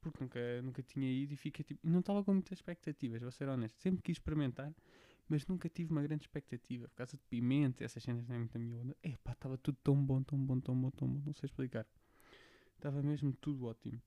Porque 0.00 0.22
nunca, 0.22 0.62
nunca 0.62 0.82
tinha 0.82 1.10
ido 1.10 1.32
e 1.32 1.36
fiquei 1.36 1.64
tipo. 1.64 1.80
Não 1.86 2.00
estava 2.00 2.22
com 2.24 2.32
muitas 2.32 2.58
expectativas, 2.58 3.22
vou 3.22 3.30
ser 3.30 3.48
honesto. 3.48 3.80
Sempre 3.80 4.02
quis 4.02 4.16
experimentar, 4.16 4.74
mas 5.28 5.46
nunca 5.46 5.68
tive 5.68 5.92
uma 5.92 6.02
grande 6.02 6.24
expectativa. 6.24 6.88
Por 6.88 6.96
causa 6.96 7.16
de 7.16 7.22
pimenta, 7.24 7.84
essas 7.84 8.02
cenas 8.02 8.26
não 8.26 8.34
é 8.34 8.38
muito 8.38 8.56
a 8.56 8.58
minha 8.58 8.78
onda. 8.78 8.96
Epá, 9.02 9.32
estava 9.32 9.56
tudo 9.56 9.78
tão 9.82 9.96
bom, 10.04 10.22
tão 10.22 10.38
bom, 10.38 10.60
tão 10.60 10.78
bom, 10.78 10.90
tão 10.90 11.08
bom. 11.08 11.22
Não 11.24 11.34
sei 11.34 11.46
explicar. 11.46 11.86
Estava 12.76 13.02
mesmo 13.02 13.32
tudo 13.34 13.64
ótimo. 13.64 14.00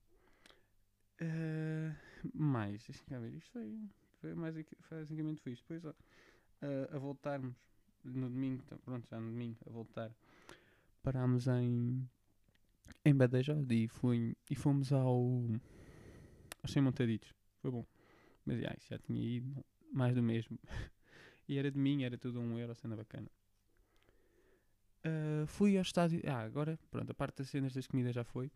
Uh, 1.20 1.92
mais, 2.32 2.86
deixa 2.86 3.04
cá 3.06 3.18
ver. 3.18 3.34
Isto 3.34 3.50
foi, 3.50 3.80
foi 4.20 4.34
mais 4.34 4.54
basicamente 4.90 5.40
foi 5.40 5.52
isto. 5.52 5.62
Depois, 5.68 5.84
uh, 5.84 6.94
a 6.94 6.98
voltarmos 6.98 7.54
no 8.04 8.28
domingo, 8.28 8.62
pronto, 8.84 9.06
já 9.08 9.20
no 9.20 9.30
domingo, 9.30 9.58
a 9.66 9.70
voltar, 9.70 10.10
parámos 11.02 11.46
em, 11.48 12.08
em 13.04 13.14
Badajoz 13.14 13.66
e, 13.70 13.88
fui, 13.88 14.36
e 14.50 14.54
fomos 14.54 14.92
ao, 14.92 15.42
aos 16.62 16.72
Sem 16.72 16.82
Montaditos. 16.82 17.34
Foi 17.60 17.70
bom. 17.70 17.86
Mas 18.44 18.60
já, 18.60 18.74
já 18.88 18.98
tinha 18.98 19.22
ido, 19.22 19.64
mais 19.92 20.14
do 20.14 20.22
mesmo. 20.22 20.58
e 21.48 21.58
era 21.58 21.70
de 21.70 21.78
mim, 21.78 22.04
era 22.04 22.16
tudo 22.16 22.40
um 22.40 22.58
euro, 22.58 22.74
cena 22.74 22.96
bacana. 22.96 23.28
Ah, 25.04 25.46
fui 25.46 25.76
ao 25.76 25.82
estádio. 25.82 26.20
Ah, 26.26 26.42
agora, 26.42 26.78
pronto, 26.90 27.10
a 27.10 27.14
parte 27.14 27.38
das 27.38 27.48
cenas 27.50 27.72
das 27.72 27.86
comidas 27.86 28.14
já 28.14 28.24
foi. 28.24 28.50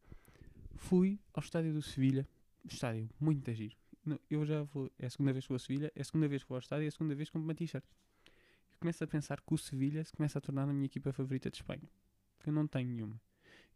Fui 0.77 1.19
ao 1.35 1.43
estádio 1.43 1.73
do 1.73 1.83
Sevilha. 1.83 2.27
Estádio 2.65 3.09
muito 3.21 3.53
giro. 3.53 3.82
Não, 4.05 4.19
Eu 4.29 4.45
já 4.45 4.63
vou. 4.63 4.91
É 4.99 5.07
a 5.07 5.11
segunda 5.11 5.33
vez 5.33 5.45
que 5.45 5.51
vou 5.51 5.57
a 5.57 5.59
Sevilha, 5.59 5.93
é 5.95 6.01
a 6.01 6.05
segunda 6.05 6.29
vez 6.29 6.43
que 6.43 6.49
vou 6.49 6.57
ao 6.57 6.61
estádio 6.61 6.85
é 6.85 6.89
a 6.89 6.91
segunda 6.91 7.15
vez 7.15 7.29
que 7.29 7.33
compro 7.33 7.47
uma 7.47 7.55
t-shirt. 7.55 7.85
Eu 7.85 8.79
começo 8.81 9.05
a 9.05 9.07
pensar 9.07 9.41
que 9.41 9.55
o 9.55 9.59
Sevilha 9.59 10.05
se 10.05 10.13
começa 10.13 10.39
a 10.39 10.41
tornar 10.41 10.65
a 10.65 10.73
minha 10.73 10.87
equipa 10.87 11.13
favorita 11.13 11.51
de 11.51 11.57
Espanha. 11.59 11.89
Porque 12.37 12.51
eu 12.51 12.55
não 12.55 12.67
tenho 12.67 12.89
nenhuma. 12.89 13.21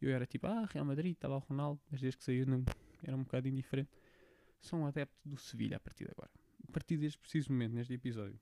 Eu 0.01 0.11
era 0.11 0.27
tipo, 0.27 0.47
ah, 0.47 0.67
Real 0.67 0.85
Madrid, 0.85 1.13
estava 1.13 1.37
o 1.37 1.39
Ronaldo, 1.39 1.81
mas 1.91 2.01
desde 2.01 2.19
que 2.19 2.25
saiu 2.25 2.47
não, 2.47 2.65
era 3.03 3.17
um 3.17 3.23
bocado 3.23 3.49
indiferente. 3.49 3.91
Sou 4.61 4.81
um 4.81 4.87
adepto 4.87 5.17
do 5.25 5.37
Sevilha 5.37 5.77
a 5.77 5.81
partir 5.81 6.05
de 6.05 6.11
agora. 6.11 6.31
A 6.69 6.73
partir 6.73 6.97
deste 6.97 7.19
preciso 7.19 7.53
momento, 7.53 7.75
neste 7.75 7.95
episódio. 7.95 8.39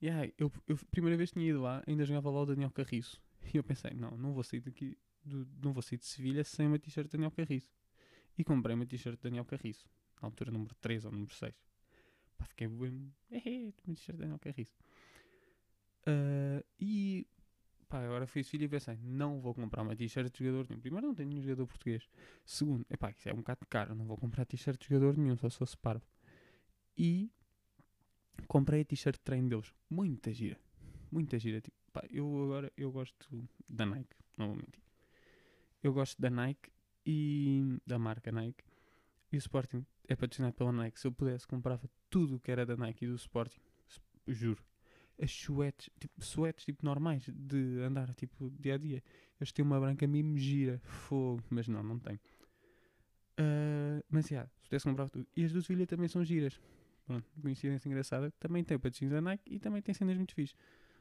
E 0.00 0.10
aí, 0.10 0.34
eu, 0.36 0.52
eu, 0.68 0.76
primeira 0.90 1.16
vez 1.16 1.30
que 1.30 1.38
tinha 1.38 1.48
ido 1.48 1.62
lá, 1.62 1.82
ainda 1.86 2.04
jogava 2.04 2.30
lá 2.30 2.42
o 2.42 2.46
Daniel 2.46 2.70
Carriço. 2.70 3.20
E 3.54 3.56
eu 3.56 3.64
pensei, 3.64 3.92
não, 3.94 4.10
não 4.18 4.32
vou 4.32 4.42
sair 4.42 4.60
daqui, 4.60 4.98
do, 5.24 5.48
não 5.62 5.72
vou 5.72 5.82
sair 5.82 5.98
de 5.98 6.04
Sevilha 6.04 6.44
sem 6.44 6.66
uma 6.66 6.78
t-shirt 6.78 7.10
Daniel 7.10 7.30
Carriço. 7.30 7.72
E 8.36 8.44
comprei 8.44 8.74
uma 8.74 8.84
t-shirt 8.84 9.18
Daniel 9.20 9.44
Carriço. 9.44 9.88
Altura 10.26 10.50
número 10.50 10.74
3 10.76 11.04
ou 11.04 11.12
número 11.12 11.34
6. 11.34 11.54
Pá, 12.36 12.44
fiquei 12.44 12.68
bem. 12.68 13.12
É, 13.30 13.72
uma 13.86 13.94
t-shirt 13.94 14.16
de 14.16 14.22
Daniel 14.22 14.38
Carriço. 14.38 14.76
Ah, 16.06 16.62
e 16.78 17.26
pá, 17.88 18.04
agora 18.04 18.26
fui 18.26 18.42
Sevilha 18.42 18.66
e 18.66 18.68
pensei, 18.68 18.96
não 19.02 19.40
vou 19.40 19.54
comprar 19.54 19.82
uma 19.82 19.96
t-shirt 19.96 20.32
de 20.32 20.44
jogador 20.44 20.68
nenhum. 20.68 20.80
Primeiro, 20.80 21.06
não 21.06 21.14
tenho 21.14 21.28
nenhum 21.28 21.42
jogador 21.42 21.66
português. 21.66 22.08
Segundo, 22.44 22.86
epá, 22.88 23.10
isso 23.10 23.28
é 23.28 23.32
um 23.32 23.38
bocado 23.38 23.66
caro, 23.68 23.94
não 23.94 24.06
vou 24.06 24.16
comprar 24.16 24.44
t-shirt 24.44 24.80
de 24.80 24.88
jogador 24.88 25.16
nenhum, 25.16 25.36
só 25.36 25.48
se 25.48 25.58
fosse 25.58 25.76
parvo. 25.76 26.04
E 26.96 27.30
comprei 28.46 28.82
a 28.82 28.84
t-shirt 28.84 29.16
de 29.16 29.22
treino 29.22 29.48
deles. 29.48 29.72
Muita 29.90 30.32
gira. 30.32 30.58
Muita 31.10 31.38
gira. 31.38 31.60
Tipo, 31.60 31.76
pá, 31.92 32.04
eu 32.10 32.44
agora 32.44 32.72
eu 32.76 32.90
gosto 32.92 33.48
da 33.68 33.84
Nike, 33.84 34.16
não 34.36 34.48
vou 34.48 34.56
mentir. 34.56 34.82
Eu 35.82 35.92
gosto 35.92 36.20
da 36.20 36.30
Nike 36.30 36.70
e 37.04 37.78
da 37.86 37.98
marca 37.98 38.32
Nike. 38.32 38.64
E 39.32 39.36
o 39.36 39.38
Sporting 39.38 39.84
é 40.08 40.16
patrocinado 40.16 40.54
pela 40.54 40.72
Nike. 40.72 41.00
Se 41.00 41.06
eu 41.06 41.12
pudesse, 41.12 41.46
comprava 41.46 41.88
tudo 42.10 42.36
o 42.36 42.40
que 42.40 42.50
era 42.50 42.64
da 42.64 42.76
Nike 42.76 43.04
e 43.04 43.08
do 43.08 43.16
Sporting. 43.16 43.60
Juro. 44.26 44.62
As 45.20 45.30
suetes, 45.30 45.88
tipo, 45.98 46.22
suetes 46.22 46.64
tipo, 46.64 46.84
normais 46.84 47.28
de 47.32 47.80
andar 47.80 48.12
tipo 48.14 48.50
dia 48.58 48.74
a 48.74 48.78
dia. 48.78 49.02
Eles 49.40 49.52
têm 49.52 49.64
uma 49.64 49.80
branca 49.80 50.06
mesmo 50.06 50.36
gira. 50.36 50.80
Fogo. 50.84 51.42
Mas 51.48 51.68
não, 51.68 51.82
não 51.82 51.98
tenho. 51.98 52.20
Ah, 53.38 54.02
mas 54.08 54.28
já, 54.28 54.46
se 54.46 54.68
pudesse 54.68 54.84
comprar 54.84 55.08
tudo. 55.08 55.26
E 55.36 55.44
as 55.44 55.52
do 55.52 55.62
Sevilha 55.62 55.86
também 55.86 56.08
são 56.08 56.24
giras. 56.24 56.60
Pronto, 57.06 57.24
coincidência 57.40 57.88
engraçada. 57.88 58.30
Também 58.32 58.64
tem 58.64 58.78
patrocínio 58.78 59.14
da 59.14 59.20
Nike 59.20 59.54
e 59.54 59.58
também 59.58 59.80
tem 59.80 59.94
cenas 59.94 60.16
muito 60.16 60.34
fixe. 60.34 60.54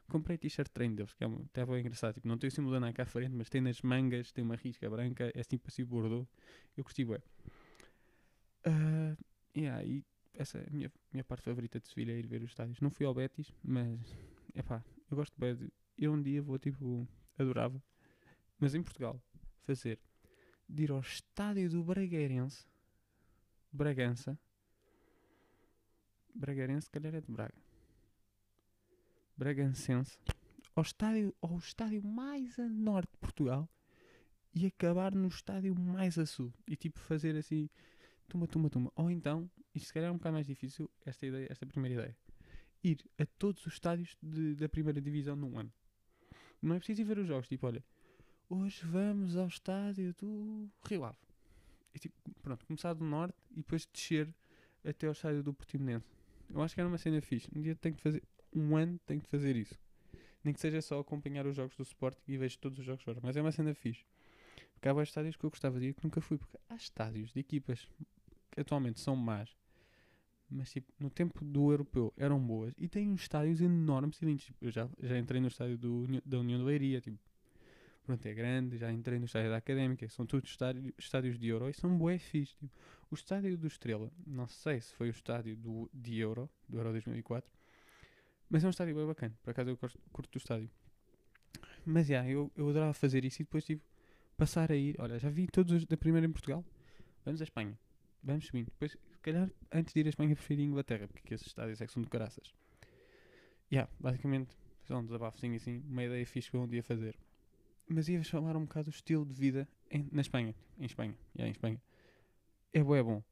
Comprei 0.08 0.38
t-shirt 0.38 0.70
treino 0.70 0.96
deles, 0.96 1.14
que 1.14 1.24
é 1.24 1.28
até 1.28 1.66
bem 1.66 1.80
engraçado. 1.80 2.14
Tipo, 2.14 2.28
não 2.28 2.38
tem 2.38 2.48
o 2.48 2.52
símbolo 2.52 2.74
da 2.74 2.80
Nike 2.80 3.02
à 3.02 3.06
frente, 3.06 3.34
mas 3.34 3.50
tem 3.50 3.60
nas 3.60 3.82
mangas, 3.82 4.32
tem 4.32 4.44
uma 4.44 4.56
risca 4.56 4.88
branca, 4.88 5.32
é 5.34 5.44
tipo 5.44 5.68
assim 5.68 5.84
bordô. 5.84 6.28
Eu 6.78 6.84
curti 6.84 7.04
bué. 7.04 7.20
Ah, 8.66 9.16
yeah, 9.56 9.84
e 9.84 10.04
essa 10.34 10.58
é 10.58 10.68
a 10.68 10.72
minha, 10.72 10.92
minha 11.12 11.24
parte 11.24 11.44
favorita 11.44 11.80
de 11.80 11.88
Sevilha, 11.88 12.12
é 12.12 12.18
ir 12.18 12.28
ver 12.28 12.42
os 12.42 12.50
estádios. 12.50 12.82
Não 12.82 12.90
fui 12.90 13.06
ao 13.06 13.14
Betis, 13.14 13.54
mas 13.64 14.00
epá, 14.54 14.84
eu 15.10 15.18
gosto 15.18 15.40
bem 15.40 15.56
de. 15.56 15.72
Eu 15.98 16.14
um 16.14 16.22
dia 16.22 16.42
vou 16.42 16.58
tipo. 16.60 17.08
Adorava, 17.38 17.84
mas 18.60 18.74
em 18.74 18.82
Portugal, 18.82 19.22
fazer 19.64 20.00
de 20.68 20.84
ir 20.84 20.92
ao 20.92 21.02
estádio 21.02 21.70
do 21.70 21.84
Bragueirense, 21.84 22.66
Bragança. 23.72 24.40
Bragueirense, 26.34 26.86
se 26.86 26.92
calhar 26.92 27.14
é 27.14 27.22
de 27.22 27.32
Braga. 27.32 27.54
Bragancense. 29.38 30.18
Ao 30.76 30.82
estádio, 30.82 31.36
ao 31.42 31.58
estádio 31.58 32.04
mais 32.04 32.58
a 32.58 32.68
norte 32.68 33.12
de 33.12 33.18
Portugal 33.18 33.70
e 34.54 34.66
acabar 34.66 35.14
no 35.14 35.28
estádio 35.28 35.76
mais 35.76 36.18
a 36.18 36.26
sul. 36.26 36.54
E 36.68 36.76
tipo 36.76 37.00
fazer 37.00 37.36
assim, 37.36 37.70
tuma, 38.28 38.48
tuma, 38.48 38.70
tuma. 38.70 38.92
Ou 38.96 39.10
então, 39.12 39.50
isto 39.74 39.88
se 39.88 39.94
calhar 39.94 40.10
é 40.10 40.12
um 40.12 40.18
bocado 40.18 40.34
mais 40.34 40.48
difícil, 40.48 40.90
esta, 41.06 41.26
ideia, 41.26 41.48
esta 41.50 41.66
primeira 41.66 41.96
ideia. 42.02 42.18
Ir 42.84 43.04
a 43.18 43.26
todos 43.26 43.66
os 43.66 43.74
estádios 43.74 44.18
de- 44.22 44.56
da 44.56 44.70
primeira 44.70 45.02
divisão 45.02 45.36
num 45.36 45.58
ano. 45.58 45.72
Não 46.62 46.76
é 46.76 46.78
preciso 46.78 47.02
ir 47.02 47.06
ver 47.06 47.18
os 47.20 47.28
jogos, 47.28 47.48
tipo, 47.48 47.66
olha, 47.68 47.84
hoje 48.50 48.84
vamos 48.86 49.36
ao 49.36 49.48
estádio 49.48 50.14
do 50.16 50.70
Rio 50.88 51.04
Ave. 51.04 51.18
E 51.94 52.00
tipo, 52.00 52.16
pronto, 52.42 52.66
começar 52.66 52.94
do 52.94 53.04
norte 53.06 53.38
e 53.52 53.58
depois 53.58 53.86
descer 53.86 54.34
até 54.84 55.08
ao 55.08 55.14
estádio 55.14 55.42
do 55.44 55.54
Portimonense. 55.54 56.10
Eu 56.50 56.62
acho 56.62 56.76
que 56.76 56.82
era 56.82 56.88
uma 56.88 56.98
cena 56.98 57.22
fixe. 57.22 57.50
Um 57.56 57.62
dia 57.62 57.76
tenho 57.76 57.96
que 57.96 58.02
fazer, 58.02 58.22
um 58.54 58.76
ano 58.76 59.00
tenho 59.06 59.22
que 59.22 59.28
fazer 59.30 59.56
isso. 59.56 59.80
Nem 60.44 60.54
que 60.54 60.60
seja 60.60 60.80
só 60.82 61.00
acompanhar 61.00 61.48
os 61.48 61.56
jogos 61.56 61.76
do 61.76 61.82
Sport 61.84 62.18
e 62.28 62.38
vejo 62.38 62.60
todos 62.60 62.78
os 62.78 62.86
jogos 62.86 63.02
fora. 63.04 63.20
Mas 63.24 63.36
é 63.36 63.42
uma 63.42 63.52
cena 63.52 63.74
fixe. 63.74 64.06
Porque 64.74 64.88
há 64.88 64.94
vários 64.94 65.10
estádios 65.10 65.36
que 65.36 65.44
eu 65.44 65.50
gostava 65.50 65.80
de 65.80 65.88
ir 65.88 65.94
que 65.96 66.04
nunca 66.04 66.22
fui. 66.22 66.38
Porque 66.38 66.58
há 66.70 66.76
estádios 66.76 67.34
de 67.34 67.40
equipas 67.40 67.88
que 68.56 68.62
atualmente 68.62 69.00
são 69.00 69.16
más. 69.16 69.56
Mas 70.50 70.72
tipo, 70.72 70.92
no 71.00 71.10
tempo 71.10 71.44
do 71.44 71.72
europeu 71.72 72.14
eram 72.18 72.40
boas. 72.40 72.74
E 72.78 72.88
tem 72.88 73.10
uns 73.10 73.22
estádios 73.22 73.60
enormes 73.62 74.22
e 74.22 74.26
lindos. 74.26 74.46
Tipo, 74.46 74.66
eu 74.66 74.72
já, 74.72 74.90
já 75.02 75.18
entrei 75.18 75.42
no 75.42 75.48
estádio 75.48 75.78
do, 75.78 76.08
da 76.26 76.40
União 76.40 76.58
do 76.60 76.66
Leiria. 76.66 77.02
Tipo, 77.02 77.18
pronto, 78.04 78.26
é 78.26 78.34
grande. 78.34 78.78
Já 78.78 78.92
entrei 78.92 79.20
no 79.20 79.26
estádio 79.26 79.50
da 79.50 79.58
Académica. 79.58 80.08
São 80.08 80.26
todos 80.26 80.50
estádios, 80.50 81.38
de 81.38 81.48
Euro 81.48 81.70
e 81.70 81.74
são 81.74 81.98
bué 81.98 82.18
fixe. 82.18 82.56
Tipo, 82.56 82.72
o 83.12 83.16
estádio 83.16 83.58
do 83.58 83.68
Estrela, 83.68 84.12
não 84.26 84.48
sei 84.48 84.82
se 84.82 84.94
foi 84.94 85.10
o 85.10 85.12
estádio 85.12 85.56
do, 85.56 85.90
de 85.94 86.18
Euro, 86.20 86.50
do 86.68 86.78
Euro 86.78 86.92
2004. 86.92 87.50
Mas 88.50 88.64
é 88.64 88.68
um 88.68 88.70
estádio 88.70 88.96
bem 88.96 89.06
bacana. 89.06 89.36
Por 89.44 89.52
acaso 89.52 89.70
eu 89.70 89.78
gosto, 89.78 90.00
curto 90.12 90.32
do 90.32 90.38
estádio. 90.38 90.70
Mas 91.86 92.08
já, 92.08 92.28
eu, 92.28 92.52
eu 92.56 92.70
adorava 92.70 92.94
fazer 92.94 93.26
isso 93.26 93.42
e 93.42 93.46
depois 93.46 93.66
tipo, 93.66 93.84
passar 94.38 94.72
a 94.72 94.76
ir. 94.76 94.96
Olha, 95.00 95.20
já 95.20 95.30
vi 95.30 95.48
todos 95.48 95.72
os 95.72 95.86
da 95.86 95.98
primeira 95.98 96.26
em 96.26 96.32
Portugal. 96.32 96.64
Vamos 97.24 97.42
à 97.42 97.44
Espanha. 97.44 97.78
Vamos 98.26 98.48
subindo. 98.48 98.66
Depois, 98.66 98.92
se 98.92 99.20
calhar, 99.22 99.50
antes 99.72 99.94
de 99.94 100.00
ir 100.00 100.08
à 100.08 100.10
Espanha, 100.10 100.36
prefiro 100.36 100.60
ir 100.62 100.64
à 100.66 100.68
Inglaterra, 100.68 101.08
porque 101.08 101.34
esses 101.36 101.48
estádios 101.48 101.80
é 101.80 101.86
que 101.86 101.94
são 101.94 102.02
de 102.02 102.10
caraças. 102.10 102.54
Já, 103.72 103.88
basicamente, 104.00 104.56
só 104.84 104.98
um 104.98 105.06
desabafozinho 105.06 105.56
assim, 105.56 105.84
uma 105.88 106.04
ideia 106.04 106.26
fixe 106.26 106.50
que 106.50 106.58
eu 106.58 106.62
um 106.62 106.68
dia 106.68 106.84
fazer. 106.84 107.16
Mas 107.88 108.10
ia 108.10 108.24
falar 108.24 108.58
um 108.58 108.62
bocado 108.66 108.90
do 108.90 108.94
estilo 108.96 109.26
de 109.26 109.34
vida 109.34 109.68
em- 109.92 110.10
na 110.12 110.22
Espanha. 110.22 110.56
Em 110.80 110.86
Espanha, 110.86 111.16
já, 111.36 111.46
em 111.48 111.52
Espanha. 111.52 111.80
É 112.74 112.84
bom, 112.84 112.96
é 112.96 113.04
bom. 113.04 113.24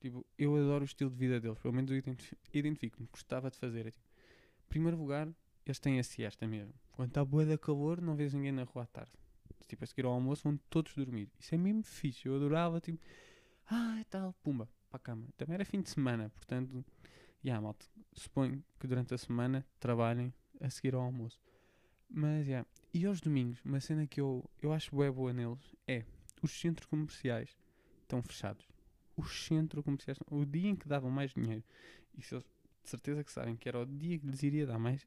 Tipo, 0.00 0.24
eu 0.38 0.54
adoro 0.56 0.82
o 0.82 0.86
estilo 0.86 1.10
de 1.10 1.16
vida 1.16 1.40
deles. 1.40 1.58
Pelo 1.58 1.74
menos 1.74 1.90
eu 1.90 1.96
identifi- 1.96 2.36
identifico-me. 2.52 3.08
Gostava 3.10 3.50
de 3.50 3.56
fazer. 3.56 3.86
É, 3.86 3.90
tipo, 3.90 4.04
primeiro 4.68 4.96
lugar, 4.98 5.26
eles 5.66 5.78
têm 5.80 5.98
a 5.98 6.04
siesta 6.04 6.46
mesmo. 6.46 6.72
Quando 6.92 7.08
está 7.08 7.24
boa 7.24 7.44
de 7.46 7.56
calor, 7.58 8.00
não 8.00 8.14
vês 8.14 8.32
ninguém 8.34 8.52
na 8.52 8.64
rua 8.64 8.82
à 8.84 8.86
tarde. 8.86 9.12
Tipo, 9.66 9.84
a 9.84 9.86
seguir 9.86 10.04
ao 10.04 10.12
almoço 10.12 10.44
vão 10.44 10.56
todos 10.70 10.94
dormir. 10.94 11.28
Isso 11.38 11.54
é 11.54 11.58
mesmo 11.58 11.82
fixe. 11.82 12.26
Eu 12.28 12.36
adorava, 12.36 12.80
tipo, 12.80 12.98
ah, 13.70 14.04
tal, 14.08 14.32
pumba, 14.42 14.68
para 14.88 14.96
a 14.96 15.00
cama. 15.00 15.28
Também 15.36 15.54
era 15.54 15.64
fim 15.64 15.80
de 15.80 15.90
semana, 15.90 16.30
portanto, 16.30 16.84
já, 17.44 17.60
malta. 17.60 17.86
Suponho 18.14 18.64
que 18.80 18.86
durante 18.86 19.14
a 19.14 19.18
semana 19.18 19.66
trabalhem 19.78 20.32
a 20.60 20.70
seguir 20.70 20.94
ao 20.94 21.02
almoço. 21.02 21.38
Mas, 22.08 22.46
já. 22.46 22.64
E 22.92 23.04
aos 23.04 23.20
domingos, 23.20 23.62
uma 23.64 23.80
cena 23.80 24.06
que 24.06 24.20
eu, 24.20 24.48
eu 24.62 24.72
acho 24.72 24.94
bué 24.94 25.10
boa 25.10 25.32
neles 25.32 25.74
é 25.86 26.04
os 26.42 26.58
centros 26.58 26.86
comerciais 26.86 27.56
estão 28.02 28.22
fechados. 28.22 28.66
Os 29.16 29.46
centros 29.46 29.84
comerciais, 29.84 30.18
o 30.30 30.44
dia 30.44 30.70
em 30.70 30.76
que 30.76 30.88
davam 30.88 31.10
mais 31.10 31.32
dinheiro, 31.32 31.62
e 32.16 32.22
se 32.22 32.34
eles 32.34 32.44
de 32.82 32.90
certeza 32.90 33.22
que 33.22 33.30
sabem 33.30 33.54
que 33.54 33.68
era 33.68 33.80
o 33.80 33.84
dia 33.84 34.18
que 34.18 34.26
lhes 34.26 34.42
iria 34.42 34.66
dar 34.66 34.78
mais, 34.78 35.06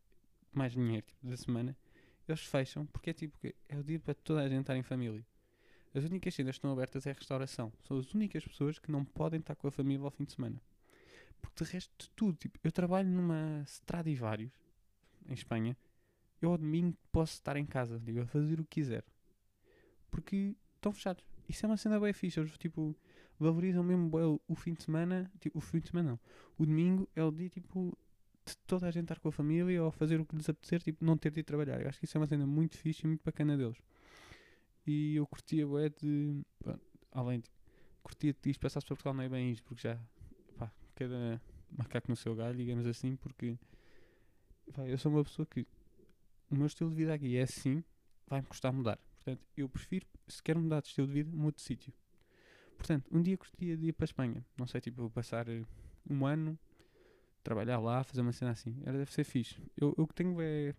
mais 0.54 0.74
dinheiro 0.74 1.06
tipo, 1.06 1.28
da 1.28 1.36
semana, 1.36 1.76
eles 2.28 2.46
fecham 2.46 2.86
porque 2.86 3.10
é 3.10 3.14
tipo 3.14 3.36
é 3.68 3.78
o 3.78 3.84
dia 3.84 4.00
para 4.00 4.14
toda 4.14 4.42
a 4.42 4.48
gente 4.48 4.62
estar 4.62 4.78
em 4.78 4.84
família. 4.84 5.26
As 5.94 6.06
únicas 6.06 6.34
cenas 6.34 6.56
que 6.56 6.60
estão 6.60 6.72
abertas 6.72 7.06
é 7.06 7.12
a 7.12 7.14
restauração. 7.14 7.72
São 7.86 7.98
as 7.98 8.14
únicas 8.14 8.46
pessoas 8.46 8.80
que 8.80 8.92
não 8.92 9.04
podem 9.04 9.40
estar 9.40 9.56
com 9.56 9.68
a 9.68 9.72
família 9.72 10.04
ao 10.04 10.12
fim 10.12 10.24
de 10.24 10.34
semana. 10.34 10.62
Porque 11.42 11.64
de 11.64 11.72
resto 11.72 11.92
de 11.98 12.10
tudo, 12.12 12.38
tipo, 12.38 12.58
eu 12.64 12.72
trabalho 12.72 13.10
numa 13.10 13.64
Stradivarius 13.66 14.52
em 15.28 15.34
Espanha. 15.34 15.76
Eu 16.42 16.52
ao 16.52 16.58
domingo 16.58 16.98
posso 17.12 17.34
estar 17.34 17.58
em 17.58 17.66
casa, 17.66 18.00
digo, 18.00 18.22
a 18.22 18.26
fazer 18.26 18.60
o 18.60 18.64
que 18.64 18.82
quiser. 18.82 19.04
Porque 20.10 20.56
estão 20.76 20.92
fechados. 20.92 21.24
Isso 21.48 21.66
é 21.66 21.70
uma 21.70 21.78
cena 21.78 22.00
bem 22.00 22.14
fixe. 22.14 22.40
Eles, 22.40 22.58
tipo, 22.58 22.96
valorizam 23.40 23.84
mesmo 23.84 24.10
o, 24.18 24.42
o 24.48 24.56
fim 24.56 24.74
de 24.74 24.84
semana. 24.84 25.30
Tipo, 25.40 25.58
o 25.58 25.62
fim 25.62 25.80
de 25.80 25.90
semana 25.90 26.12
não. 26.12 26.20
O 26.58 26.66
domingo 26.66 27.08
é 27.16 27.24
o 27.24 27.32
dia, 27.32 27.50
tipo, 27.50 27.98
de 28.46 28.58
toda 28.66 28.88
a 28.88 28.92
gente 28.92 29.04
estar 29.04 29.20
com 29.20 29.30
a 29.30 29.32
família 29.32 29.84
ou 29.84 29.92
fazer 29.92 30.20
o 30.20 30.26
que 30.26 30.36
lhes 30.36 30.50
apetecer, 30.50 30.82
tipo, 30.82 31.04
não 31.04 31.18
ter 31.18 31.32
de 31.32 31.42
ir 31.42 31.44
trabalhar. 31.44 31.82
Eu 31.82 31.90
acho 31.90 32.00
que 32.00 32.06
isso 32.06 32.18
é 32.18 32.20
uma 32.20 32.28
cena 32.28 32.46
muito 32.46 32.78
fixe 32.78 33.04
e 33.04 33.08
muito 33.08 33.24
bacana 33.24 33.58
deles. 33.58 33.78
E 34.86 35.16
eu 35.16 35.28
curtia, 35.28 35.66
bué, 35.66 35.90
de. 35.90 36.44
pronto, 36.60 36.82
além 37.12 37.40
de. 37.40 37.50
Curtia 38.04 38.34
de 38.34 38.50
isto 38.50 38.60
passasse 38.60 38.86
para 38.86 38.96
Portugal, 38.96 39.14
não 39.14 39.24
é 39.24 39.30
bem 39.30 39.52
isto, 39.52 39.64
porque 39.64 39.88
já. 39.88 40.00
pá, 40.58 40.72
cada 40.96 41.42
macaco 41.70 42.10
no 42.10 42.16
seu 42.16 42.36
galho, 42.36 42.58
digamos 42.58 42.86
assim, 42.86 43.16
porque. 43.16 43.58
pá, 44.74 44.88
eu 44.88 44.98
sou 44.98 45.12
uma 45.12 45.24
pessoa 45.24 45.46
que. 45.46 45.68
O 46.50 46.56
meu 46.56 46.68
estilo 46.68 46.90
de 46.90 46.96
vida 46.96 47.14
aqui 47.14 47.38
é 47.38 47.44
assim, 47.44 47.84
vai-me 48.28 48.46
custar 48.48 48.74
mudar. 48.74 49.00
Portanto, 49.16 49.46
eu 49.56 49.70
prefiro, 49.70 50.06
se 50.28 50.42
quero 50.44 50.60
mudar 50.60 50.82
de 50.82 50.88
estilo 50.88 51.08
de 51.08 51.14
vida, 51.14 51.32
mudo 51.32 51.56
de 51.56 51.62
sítio. 51.62 51.94
Portanto, 52.78 53.08
um 53.12 53.22
dia 53.22 53.38
curtia 53.38 53.78
de 53.78 53.88
ir 53.88 53.94
para 53.94 54.04
a 54.04 54.08
Espanha. 54.08 54.46
Não 54.58 54.68
sei, 54.68 54.82
tipo, 54.82 55.10
passar 55.12 55.48
eh, 55.48 55.64
um 56.10 56.26
ano, 56.26 56.58
trabalhar 57.44 57.80
lá, 57.80 58.04
fazer 58.04 58.22
uma 58.22 58.32
cena 58.32 58.52
assim. 58.52 58.82
Era, 58.84 58.98
deve 58.98 59.14
ser 59.14 59.24
fixe. 59.24 59.62
Eu, 59.78 59.94
eu 59.98 60.08
que 60.08 60.16
tenho 60.16 60.42
é 60.42 60.74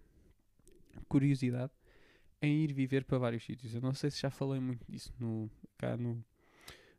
curiosidade 1.08 1.72
em 2.42 2.64
ir 2.64 2.72
viver 2.72 3.04
para 3.04 3.18
vários 3.18 3.44
sítios. 3.44 3.72
Eu 3.72 3.80
não 3.80 3.94
sei 3.94 4.10
se 4.10 4.20
já 4.20 4.30
falei 4.30 4.60
muito 4.60 4.84
disso 4.90 5.14
no, 5.18 5.48
cá 5.78 5.96
no, 5.96 6.22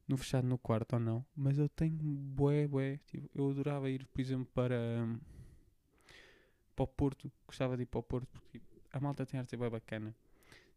no 0.08 0.18
fechado 0.18 0.48
no 0.48 0.58
quarto 0.58 0.94
ou 0.94 1.00
não, 1.00 1.26
mas 1.36 1.58
eu 1.58 1.68
tenho 1.68 1.98
bué, 2.00 2.66
bué. 2.66 3.00
Tipo, 3.08 3.30
eu 3.36 3.50
adorava 3.52 3.90
ir, 3.90 4.08
por 4.08 4.22
exemplo, 4.22 4.46
para, 4.54 4.76
hum, 4.76 5.20
para 6.74 6.84
o 6.84 6.88
Porto. 6.88 7.32
Gostava 7.46 7.76
de 7.76 7.84
ir 7.84 7.88
para 7.88 8.00
o 8.00 8.04
Porto 8.04 8.28
porque 8.30 8.60
tipo, 8.60 8.66
a 8.92 9.00
malta 9.00 9.26
tem 9.26 9.40
arte 9.40 9.58
bem 9.58 9.70
bacana. 9.70 10.16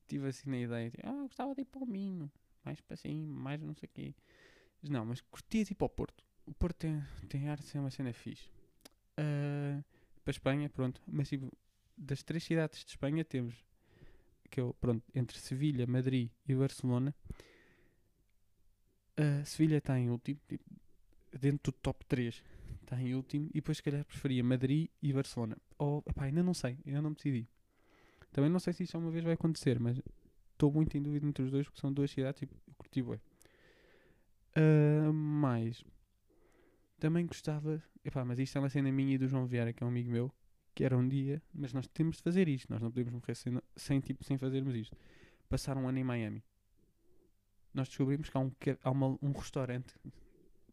Tive 0.08 0.28
assim 0.28 0.50
na 0.50 0.58
ideia, 0.58 0.90
tipo, 0.90 1.06
ah, 1.06 1.22
gostava 1.22 1.54
de 1.54 1.62
ir 1.62 1.64
para 1.66 1.82
o 1.82 1.86
Minho, 1.86 2.30
mais 2.64 2.80
para 2.80 2.96
cima, 2.96 3.40
mais 3.40 3.62
não 3.62 3.74
sei 3.74 3.88
o 3.88 3.92
quê. 3.94 4.14
Mas 4.82 4.90
não, 4.90 5.04
mas 5.06 5.20
curtia 5.20 5.64
de 5.64 5.72
ir 5.72 5.74
para 5.76 5.86
o 5.86 5.88
Porto. 5.88 6.24
O 6.44 6.52
Porto 6.52 6.76
tem, 6.76 7.02
tem 7.28 7.48
arte, 7.48 7.76
é 7.76 7.80
uma 7.80 7.90
cena 7.90 8.12
fixe. 8.12 8.48
Uh, 9.18 9.82
para 10.22 10.30
Espanha, 10.30 10.68
pronto. 10.68 11.00
Mas 11.06 11.28
tipo, 11.28 11.50
das 11.96 12.22
três 12.22 12.44
cidades 12.44 12.84
de 12.84 12.90
Espanha 12.90 13.24
temos 13.24 13.64
que 14.46 14.60
eu, 14.60 14.74
pronto, 14.80 15.02
entre 15.14 15.38
Sevilha, 15.38 15.86
Madrid 15.86 16.30
e 16.46 16.54
Barcelona. 16.54 17.14
Sevilha 19.44 19.78
está 19.78 19.98
em 19.98 20.10
último, 20.10 20.38
tipo, 20.46 20.64
dentro 21.32 21.72
do 21.72 21.78
top 21.78 22.04
3 22.04 22.42
está 22.86 23.00
em 23.00 23.14
último, 23.14 23.48
e 23.50 23.54
depois 23.54 23.78
se 23.78 23.82
calhar 23.82 24.04
preferia 24.04 24.42
Madrid 24.42 24.88
e 25.02 25.12
Barcelona. 25.12 25.56
Ou, 25.78 26.02
epá, 26.06 26.24
ainda 26.24 26.42
não 26.42 26.54
sei, 26.54 26.78
ainda 26.86 27.02
não 27.02 27.12
decidi. 27.12 27.46
Também 28.32 28.50
não 28.50 28.60
sei 28.60 28.72
se 28.72 28.84
isso 28.84 28.96
uma 28.96 29.10
vez 29.10 29.24
vai 29.24 29.34
acontecer, 29.34 29.78
mas 29.78 30.00
estou 30.52 30.72
muito 30.72 30.96
em 30.96 31.02
dúvida 31.02 31.26
entre 31.26 31.44
os 31.44 31.50
dois, 31.50 31.66
porque 31.66 31.80
são 31.80 31.92
duas 31.92 32.10
cidades 32.10 32.42
e 32.42 32.44
eu 32.44 32.74
curti 32.78 33.02
bué. 33.02 33.20
Uh, 34.56 35.12
mais, 35.12 35.84
também 36.98 37.26
gostava, 37.26 37.82
epá, 38.04 38.24
mas 38.24 38.38
isto 38.38 38.56
é 38.56 38.60
uma 38.60 38.70
cena 38.70 38.90
minha 38.90 39.14
e 39.14 39.18
do 39.18 39.28
João 39.28 39.46
Vieira, 39.46 39.72
que 39.72 39.82
é 39.82 39.86
um 39.86 39.90
amigo 39.90 40.10
meu, 40.10 40.32
que 40.76 40.84
era 40.84 40.94
um 40.94 41.08
dia, 41.08 41.42
mas 41.54 41.72
nós 41.72 41.88
temos 41.88 42.18
de 42.18 42.22
fazer 42.22 42.46
isto, 42.48 42.70
nós 42.70 42.82
não 42.82 42.90
podemos 42.90 43.10
morrer 43.14 43.34
sem, 43.34 43.58
sem, 43.74 43.98
tipo, 43.98 44.22
sem 44.22 44.36
fazermos 44.36 44.74
isto. 44.74 44.94
Passar 45.48 45.74
um 45.78 45.88
ano 45.88 45.98
em 45.98 46.04
Miami. 46.04 46.44
Nós 47.72 47.88
descobrimos 47.88 48.28
que 48.28 48.36
há 48.36 48.40
um, 48.40 48.50
que 48.50 48.76
há 48.82 48.90
uma, 48.90 49.18
um 49.22 49.32
restaurante 49.32 49.94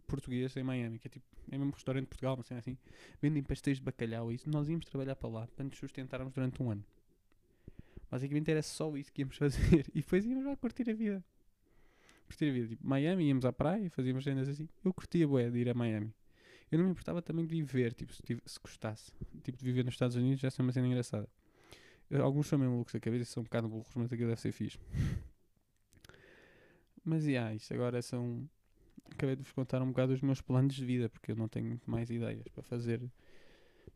português 0.05 0.57
em 0.57 0.63
Miami, 0.63 0.99
que 0.99 1.07
é 1.07 1.09
tipo, 1.09 1.25
é 1.49 1.57
mesmo 1.57 1.71
restaurante 1.71 2.03
de 2.03 2.09
Portugal, 2.09 2.35
uma 2.35 2.43
cena 2.43 2.59
assim, 2.59 2.77
vendem 3.21 3.41
pastéis 3.41 3.77
de 3.77 3.83
bacalhau 3.83 4.29
e 4.29 4.35
isso. 4.35 4.49
Nós 4.49 4.67
íamos 4.67 4.85
trabalhar 4.85 5.15
para 5.15 5.29
lá 5.29 5.47
para 5.47 5.63
nos 5.63 5.77
sustentarmos 5.77 6.33
durante 6.33 6.61
um 6.61 6.69
ano. 6.69 6.83
Basicamente 8.11 8.51
era 8.51 8.61
só 8.61 8.95
isso 8.97 9.11
que 9.11 9.21
íamos 9.21 9.37
fazer. 9.39 9.87
E 9.95 10.01
depois 10.01 10.25
íamos 10.25 10.43
lá 10.43 10.57
curtir 10.57 10.89
a 10.89 10.93
vida 10.93 11.23
curtir 12.25 12.49
a 12.49 12.51
vida. 12.51 12.67
Tipo, 12.67 12.85
Miami, 12.87 13.27
íamos 13.27 13.45
à 13.45 13.53
praia, 13.53 13.89
fazíamos 13.89 14.23
cenas 14.23 14.49
assim. 14.49 14.67
Eu 14.83 14.93
curtia 14.93 15.27
bué 15.27 15.49
de 15.49 15.59
ir 15.59 15.69
a 15.69 15.73
Miami. 15.73 16.13
Eu 16.73 16.79
não 16.79 16.85
me 16.85 16.91
importava 16.91 17.21
também 17.21 17.45
de 17.45 17.55
viver, 17.55 17.93
tipo, 17.93 18.11
se, 18.13 18.21
se 18.45 18.59
gostasse. 18.59 19.11
Tipo, 19.43 19.57
de 19.57 19.63
viver 19.63 19.85
nos 19.85 19.93
Estados 19.93 20.15
Unidos 20.15 20.39
já 20.39 20.47
é 20.47 20.61
uma 20.61 20.71
cena 20.71 20.87
engraçada. 20.87 21.29
Alguns 22.19 22.47
são 22.47 22.57
mesmo 22.57 22.75
loucos 22.75 22.93
da 22.93 22.99
cabeça, 22.99 23.25
são 23.25 23.41
um 23.41 23.43
bocado 23.43 23.69
burros, 23.69 23.93
mas 23.95 24.11
aquilo 24.11 24.29
deve 24.29 24.41
ser 24.41 24.51
fixe. 24.51 24.79
Mas, 27.05 27.25
yeah, 27.25 27.53
isto 27.53 27.73
agora 27.73 28.01
são... 28.01 28.49
Acabei 29.11 29.35
de 29.35 29.43
vos 29.43 29.51
contar 29.51 29.81
um 29.81 29.87
bocado 29.87 30.13
os 30.13 30.21
meus 30.21 30.41
planos 30.41 30.73
de 30.73 30.85
vida, 30.85 31.09
porque 31.09 31.31
eu 31.31 31.35
não 31.35 31.47
tenho 31.47 31.79
mais 31.85 32.09
ideias 32.09 32.47
para 32.47 32.63
fazer. 32.63 33.01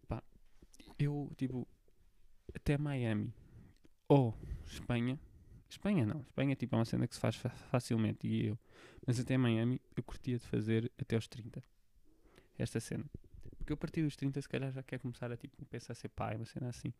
Pá, 0.08 0.22
eu, 1.00 1.32
tipo, 1.38 1.66
até 2.54 2.78
Miami 2.78 3.34
ou 4.08 4.38
Espanha 4.66 5.20
Espanha 5.70 6.06
não. 6.06 6.22
Espanha 6.22 6.56
tipo, 6.56 6.76
é 6.76 6.80
uma 6.80 6.86
cena 6.86 7.08
que 7.08 7.16
se 7.16 7.22
faz 7.22 7.36
fa 7.36 7.50
facilmente 7.50 8.28
e 8.28 8.48
eu. 8.48 8.60
Mas 9.06 9.20
até 9.20 9.38
Miami 9.38 9.82
eu 9.96 10.04
curtia 10.04 10.38
de 10.38 10.46
fazer 10.46 10.92
até 11.00 11.16
aos 11.16 11.28
30. 11.28 11.64
Esta 12.58 12.80
cena. 12.80 13.06
Porque 13.58 13.72
eu 13.72 13.76
a 13.76 13.78
partir 13.78 14.04
dos 14.04 14.16
30 14.16 14.42
se 14.42 14.50
calhar 14.50 14.72
já 14.72 14.84
quero 14.84 15.02
começar 15.02 15.32
a 15.32 15.38
tipo, 15.38 15.66
pensar 15.66 15.94
a 15.94 15.96
ser 15.96 16.10
pai, 16.10 16.36
uma 16.36 16.46
cena 16.46 16.70
assim. 16.70 16.94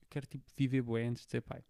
Eu 0.00 0.06
quero 0.10 0.26
tipo 0.26 0.44
viver 0.56 0.82
bué 0.82 1.06
antes 1.06 1.24
de 1.24 1.30
ser 1.30 1.40
pai. 1.40 1.64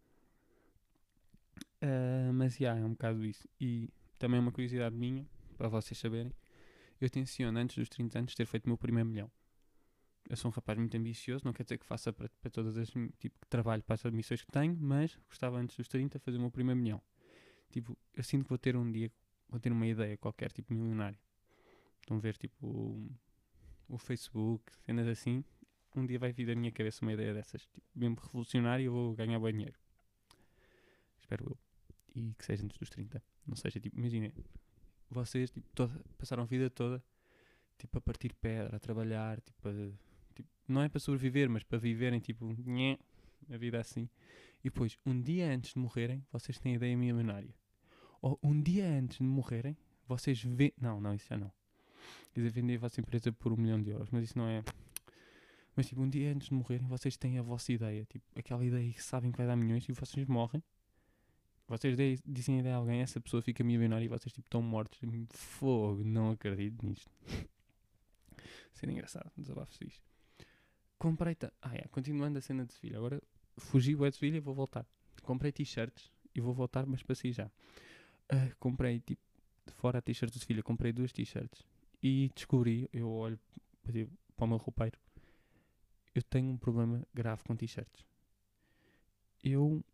Uh, 1.82 2.32
mas 2.32 2.54
já, 2.54 2.66
yeah, 2.66 2.80
é 2.80 2.84
um 2.84 2.90
bocado 2.90 3.24
isso. 3.24 3.48
E 3.60 3.88
também 4.18 4.40
uma 4.40 4.50
curiosidade 4.50 4.94
minha, 4.94 5.26
para 5.56 5.68
vocês 5.68 5.98
saberem. 5.98 6.32
Eu 7.00 7.08
tenciono 7.08 7.58
antes 7.58 7.76
dos 7.76 7.88
30 7.88 8.18
anos 8.18 8.34
ter 8.34 8.46
feito 8.46 8.64
o 8.64 8.68
meu 8.68 8.78
primeiro 8.78 9.08
milhão 9.08 9.30
eu 10.28 10.36
sou 10.36 10.50
um 10.50 10.52
rapaz 10.52 10.78
muito 10.78 10.96
ambicioso, 10.96 11.44
não 11.44 11.52
quer 11.52 11.62
dizer 11.62 11.78
que 11.78 11.86
faça 11.86 12.12
para, 12.12 12.28
para 12.40 12.50
todas 12.50 12.76
as 12.76 12.88
tipo 13.18 13.46
trabalho 13.48 13.82
para 13.82 13.94
as 13.94 14.12
missões 14.12 14.42
que 14.42 14.52
tenho, 14.52 14.76
mas 14.78 15.18
gostava 15.26 15.58
antes 15.58 15.76
dos 15.76 15.88
30 15.88 16.18
fazer 16.18 16.36
o 16.36 16.40
meu 16.40 16.50
primeiro 16.50 16.78
milhão. 16.78 17.00
Tipo, 17.70 17.96
eu 18.14 18.22
sinto 18.22 18.42
que 18.44 18.48
vou 18.48 18.58
ter 18.58 18.76
um 18.76 18.90
dia, 18.90 19.10
vou 19.48 19.58
ter 19.58 19.72
uma 19.72 19.86
ideia 19.86 20.16
qualquer, 20.18 20.52
tipo 20.52 20.72
milionário. 20.72 21.18
Estão 22.00 22.18
a 22.18 22.20
ver, 22.20 22.36
tipo, 22.36 23.10
o, 23.88 23.98
Facebook, 23.98 24.72
cenas 24.84 25.06
assim. 25.06 25.44
Um 25.94 26.06
dia 26.06 26.18
vai 26.18 26.32
vir 26.32 26.46
da 26.46 26.54
minha 26.54 26.70
cabeça 26.70 27.04
uma 27.04 27.12
ideia 27.12 27.34
dessas, 27.34 27.62
tipo, 27.62 27.86
mesmo 27.94 28.16
revolucionária 28.20 28.84
eu 28.84 28.92
vou 28.92 29.14
ganhar 29.14 29.38
bom 29.38 29.50
dinheiro. 29.50 29.78
Espero 31.18 31.44
eu. 31.50 31.58
E 32.14 32.34
que 32.34 32.44
seja 32.44 32.64
antes 32.64 32.78
dos 32.78 32.90
30. 32.90 33.22
Não 33.46 33.56
seja, 33.56 33.80
tipo, 33.80 33.98
imaginem, 33.98 34.32
vocês, 35.10 35.50
tipo, 35.50 35.66
toda, 35.74 35.98
passaram 36.16 36.42
a 36.42 36.46
vida 36.46 36.68
toda, 36.70 37.02
tipo, 37.78 37.98
a 37.98 38.00
partir 38.00 38.32
pedra, 38.34 38.76
a 38.76 38.80
trabalhar, 38.80 39.40
tipo, 39.40 39.68
a 39.68 39.72
Tipo, 40.38 40.48
não 40.68 40.82
é 40.82 40.88
para 40.88 41.00
sobreviver, 41.00 41.50
mas 41.50 41.64
para 41.64 41.78
viverem, 41.78 42.20
tipo, 42.20 42.44
nhé, 42.64 42.96
a 43.50 43.56
vida 43.56 43.80
assim. 43.80 44.08
E 44.60 44.64
depois, 44.64 44.96
um 45.04 45.20
dia 45.20 45.52
antes 45.52 45.72
de 45.72 45.78
morrerem, 45.80 46.24
vocês 46.30 46.58
têm 46.58 46.74
a 46.74 46.76
ideia 46.76 46.96
milionária. 46.96 47.52
Ou 48.22 48.38
um 48.40 48.60
dia 48.60 48.86
antes 48.86 49.18
de 49.18 49.24
morrerem, 49.24 49.76
vocês 50.06 50.40
vê. 50.42 50.72
Não, 50.80 51.00
não, 51.00 51.12
isso 51.14 51.26
já 51.28 51.36
não. 51.36 51.52
Quer 52.32 52.40
dizer, 52.40 52.50
vender 52.50 52.76
a 52.76 52.78
vossa 52.78 53.00
empresa 53.00 53.32
por 53.32 53.52
um 53.52 53.56
milhão 53.56 53.82
de 53.82 53.90
euros, 53.90 54.08
mas 54.10 54.24
isso 54.24 54.38
não 54.38 54.48
é. 54.48 54.62
Mas 55.78 55.86
tipo, 55.86 56.02
um 56.02 56.08
dia 56.08 56.32
antes 56.32 56.48
de 56.48 56.54
morrerem, 56.54 56.86
vocês 56.88 57.16
têm 57.16 57.38
a 57.38 57.42
vossa 57.42 57.72
ideia. 57.72 58.04
Tipo, 58.04 58.24
aquela 58.36 58.64
ideia 58.64 58.92
que 58.92 59.02
sabem 59.02 59.30
que 59.30 59.38
vai 59.38 59.46
dar 59.46 59.54
milhões 59.54 59.88
e 59.88 59.92
vocês 59.92 60.26
morrem. 60.26 60.62
Vocês 61.68 61.96
dizem 62.26 62.56
a 62.56 62.60
ideia 62.60 62.74
a 62.74 62.78
alguém, 62.78 63.00
essa 63.00 63.20
pessoa 63.20 63.42
fica 63.42 63.62
milionária 63.62 64.04
e 64.04 64.08
vocês 64.08 64.32
tipo 64.32 64.46
estão 64.46 64.60
mortos. 64.60 64.98
Fogo, 65.30 66.02
não 66.02 66.30
acredito 66.30 66.84
nisto. 66.84 67.08
Sendo 68.74 68.92
engraçado, 68.92 69.30
desabafo 69.36 69.72
isto. 69.84 70.02
Comprei. 70.98 71.36
Ah, 71.62 71.76
é, 71.76 71.86
continuando 71.88 72.38
a 72.38 72.40
cena 72.40 72.64
de 72.64 72.72
Sevilha. 72.72 72.96
Agora 72.96 73.22
fugi 73.56 73.94
o 73.94 74.10
de 74.10 74.16
Sevilha 74.16 74.38
e 74.38 74.40
vou 74.40 74.54
voltar. 74.54 74.84
Comprei 75.22 75.52
t-shirts 75.52 76.10
e 76.34 76.40
vou 76.40 76.52
voltar, 76.54 76.86
mas 76.86 77.02
para 77.02 77.14
si 77.14 77.30
já. 77.30 77.46
Uh, 77.46 78.54
comprei, 78.58 78.98
tipo, 78.98 79.22
de 79.64 79.72
fora 79.74 79.98
a 79.98 80.02
t-shirt 80.02 80.32
de 80.32 80.40
Sevilha, 80.40 80.62
comprei 80.62 80.92
duas 80.92 81.12
t-shirts 81.12 81.64
e 82.02 82.30
descobri, 82.34 82.88
eu 82.92 83.10
olho 83.10 83.38
para 84.36 84.44
o 84.44 84.48
meu 84.48 84.58
roupeiro, 84.58 84.98
eu 86.14 86.22
tenho 86.22 86.50
um 86.50 86.56
problema 86.56 87.06
grave 87.14 87.42
com 87.44 87.56
t-shirts. 87.56 88.04
Eu 89.42 89.84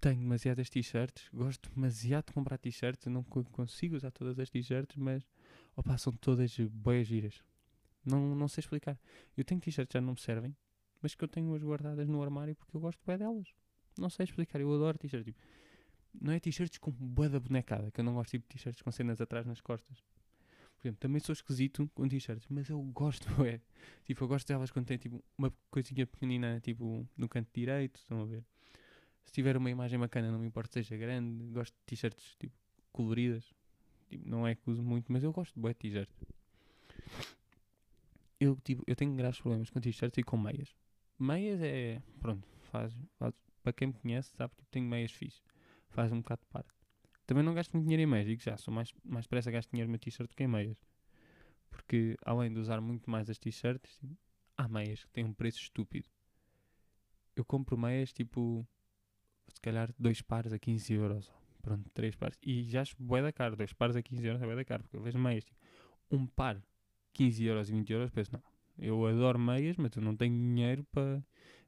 tenho 0.00 0.20
demasiadas 0.20 0.70
t-shirts, 0.70 1.28
gosto 1.32 1.70
demasiado 1.70 2.26
de 2.26 2.32
comprar 2.32 2.58
t-shirts, 2.58 3.06
não 3.06 3.22
consigo 3.22 3.96
usar 3.96 4.10
todas 4.10 4.38
as 4.38 4.50
t-shirts, 4.50 4.96
mas 4.96 5.26
opa, 5.76 5.96
são 5.98 6.12
todas 6.12 6.56
boas 6.58 7.06
giras. 7.06 7.42
Não, 8.04 8.34
não 8.34 8.48
sei 8.48 8.62
explicar. 8.62 8.98
Eu 9.36 9.44
tenho 9.44 9.60
t-shirts 9.60 9.88
que 9.88 9.98
já 9.98 10.00
não 10.00 10.12
me 10.12 10.20
servem, 10.20 10.56
mas 11.02 11.14
que 11.14 11.22
eu 11.22 11.28
tenho-as 11.28 11.62
guardadas 11.62 12.08
no 12.08 12.22
armário 12.22 12.54
porque 12.54 12.76
eu 12.76 12.80
gosto 12.80 13.00
bem 13.06 13.18
delas. 13.18 13.48
Não 13.98 14.08
sei 14.08 14.24
explicar. 14.24 14.60
Eu 14.60 14.72
adoro 14.72 14.98
t-shirts. 14.98 15.24
Tipo, 15.24 15.40
não 16.20 16.32
é 16.32 16.40
t-shirts 16.40 16.78
com 16.78 16.90
boa 16.90 17.28
da 17.28 17.38
bonecada, 17.38 17.90
que 17.90 18.00
eu 18.00 18.04
não 18.04 18.14
gosto 18.14 18.30
tipo, 18.30 18.44
de 18.48 18.56
t-shirts 18.56 18.82
com 18.82 18.90
cenas 18.90 19.20
atrás 19.20 19.46
nas 19.46 19.60
costas. 19.60 20.02
Por 20.78 20.86
exemplo, 20.86 21.00
também 21.00 21.20
sou 21.20 21.32
esquisito 21.32 21.90
com 21.94 22.08
t-shirts, 22.08 22.46
mas 22.48 22.68
eu 22.68 22.80
gosto, 22.80 23.26
é. 23.44 23.60
Tipo, 24.04 24.24
eu 24.24 24.28
gosto 24.28 24.46
delas 24.46 24.70
quando 24.70 24.86
tem 24.86 24.96
tipo 24.96 25.22
uma 25.36 25.52
coisinha 25.70 26.06
pequenina, 26.06 26.60
tipo, 26.60 27.06
no 27.16 27.28
canto 27.28 27.48
direito, 27.52 27.96
estão 27.96 28.22
a 28.22 28.24
ver? 28.24 28.44
Se 29.24 29.32
tiver 29.32 29.56
uma 29.56 29.70
imagem 29.70 29.98
bacana, 29.98 30.30
não 30.30 30.38
me 30.38 30.46
importa 30.46 30.72
seja 30.72 30.96
grande, 30.96 31.44
gosto 31.50 31.74
de 31.74 31.84
t-shirts, 31.86 32.36
tipo, 32.38 32.54
coloridas. 32.92 33.52
Tipo, 34.08 34.28
não 34.28 34.46
é 34.46 34.54
que 34.54 34.70
uso 34.70 34.82
muito, 34.82 35.12
mas 35.12 35.22
eu 35.22 35.32
gosto 35.32 35.54
de 35.54 35.60
boé 35.60 35.74
t-shirts 35.74 36.14
eu, 38.40 38.56
tipo, 38.62 38.82
eu 38.86 38.94
tenho 38.94 39.14
graves 39.14 39.40
problemas 39.40 39.70
com 39.70 39.80
t-shirts 39.80 40.18
e 40.18 40.22
com 40.22 40.36
meias. 40.36 40.74
Meias 41.18 41.60
é. 41.60 42.00
Pronto, 42.20 42.46
faz, 42.70 42.96
faz. 43.18 43.34
Para 43.62 43.72
quem 43.72 43.88
me 43.88 43.94
conhece, 43.94 44.30
sabe 44.36 44.52
que 44.54 44.62
tipo, 44.62 44.70
tenho 44.70 44.86
meias 44.86 45.12
fixe. 45.12 45.42
Faz 45.90 46.12
um 46.12 46.20
bocado 46.20 46.42
de 46.42 46.46
parte. 46.48 46.77
Também 47.28 47.44
não 47.44 47.52
gasto 47.52 47.74
muito 47.74 47.84
dinheiro 47.84 48.02
em 48.02 48.06
meias, 48.06 48.26
digo 48.26 48.42
já, 48.42 48.56
sou 48.56 48.72
mais, 48.72 48.90
mais 49.04 49.26
pressa 49.26 49.50
gasto 49.50 49.70
dinheiro 49.70 49.92
no 49.92 49.98
t-shirt 49.98 50.30
do 50.30 50.34
que 50.34 50.44
em 50.44 50.48
meias. 50.48 50.78
Porque 51.68 52.16
além 52.24 52.50
de 52.50 52.58
usar 52.58 52.80
muito 52.80 53.10
mais 53.10 53.28
as 53.28 53.36
t-shirts, 53.36 54.00
há 54.56 54.66
meias 54.66 55.04
que 55.04 55.10
têm 55.12 55.26
um 55.26 55.34
preço 55.34 55.58
estúpido. 55.60 56.08
Eu 57.36 57.44
compro 57.44 57.76
meias 57.76 58.14
tipo. 58.14 58.66
Se 59.46 59.60
calhar 59.60 59.94
dois 59.98 60.22
pares 60.22 60.54
a 60.54 60.58
15 60.58 60.90
euros. 60.94 61.30
Pronto, 61.60 61.90
três 61.92 62.16
pares. 62.16 62.38
E 62.42 62.62
já 62.64 62.80
acho 62.80 62.96
bué 62.98 63.20
da 63.20 63.30
caro. 63.30 63.56
Dois 63.56 63.74
pares 63.74 63.94
a 63.94 64.00
15 64.00 64.26
euros 64.26 64.40
é 64.40 64.46
bué 64.46 64.56
da 64.56 64.64
caro. 64.64 64.82
Porque 64.84 64.96
eu 64.96 65.02
vejo 65.02 65.18
meias 65.18 65.44
tipo. 65.44 65.60
Um 66.10 66.26
par 66.26 66.58
15 67.12 67.44
euros 67.44 67.68
e 67.68 67.72
20 67.72 67.92
euros, 67.92 68.10
penso, 68.10 68.32
não, 68.32 68.42
eu 68.78 69.04
adoro 69.04 69.38
meias, 69.38 69.76
mas 69.76 69.94
eu 69.94 70.00
não 70.00 70.16
tenho 70.16 70.34
dinheiro 70.34 70.82
para, 70.84 71.22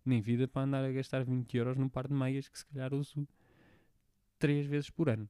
nem 0.06 0.22
vida 0.22 0.48
para 0.48 0.62
andar 0.62 0.84
a 0.84 0.90
gastar 0.90 1.22
20 1.22 1.54
euros 1.54 1.76
num 1.76 1.88
par 1.88 2.08
de 2.08 2.14
meias 2.14 2.48
que 2.48 2.58
se 2.58 2.64
calhar 2.64 2.94
uso 2.94 3.28
3 4.38 4.64
vezes 4.66 4.88
por 4.88 5.10
ano. 5.10 5.28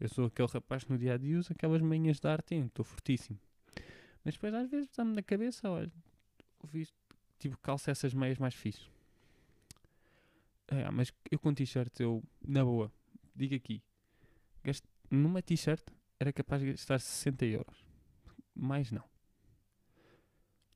Eu 0.00 0.08
sou 0.08 0.24
aquele 0.24 0.48
rapaz 0.48 0.82
que 0.82 0.90
no 0.90 0.98
dia 0.98 1.14
a 1.14 1.18
dia 1.18 1.38
usa 1.38 1.52
aquelas 1.52 1.82
meias 1.82 2.18
de 2.18 2.26
arte, 2.26 2.54
estou 2.54 2.84
fortíssimo. 2.84 3.38
Mas 4.24 4.34
depois 4.34 4.54
às 4.54 4.70
vezes 4.70 4.88
dá-me 4.96 5.14
na 5.14 5.22
cabeça, 5.22 5.70
olha, 5.70 5.92
visto, 6.64 6.94
tipo, 7.38 7.58
calça 7.58 7.90
essas 7.90 8.14
meias 8.14 8.38
mais 8.38 8.54
fixas. 8.54 8.90
É, 10.68 10.90
mas 10.90 11.12
eu 11.30 11.38
com 11.38 11.52
t-shirt, 11.52 12.00
eu, 12.00 12.22
na 12.40 12.64
boa, 12.64 12.90
digo 13.34 13.54
aqui, 13.54 13.82
numa 15.10 15.42
t-shirt 15.42 15.82
era 16.18 16.32
capaz 16.32 16.62
de 16.62 16.70
gastar 16.70 16.98
60 17.00 17.44
euros. 17.46 17.84
Mais 18.54 18.90
não. 18.90 19.04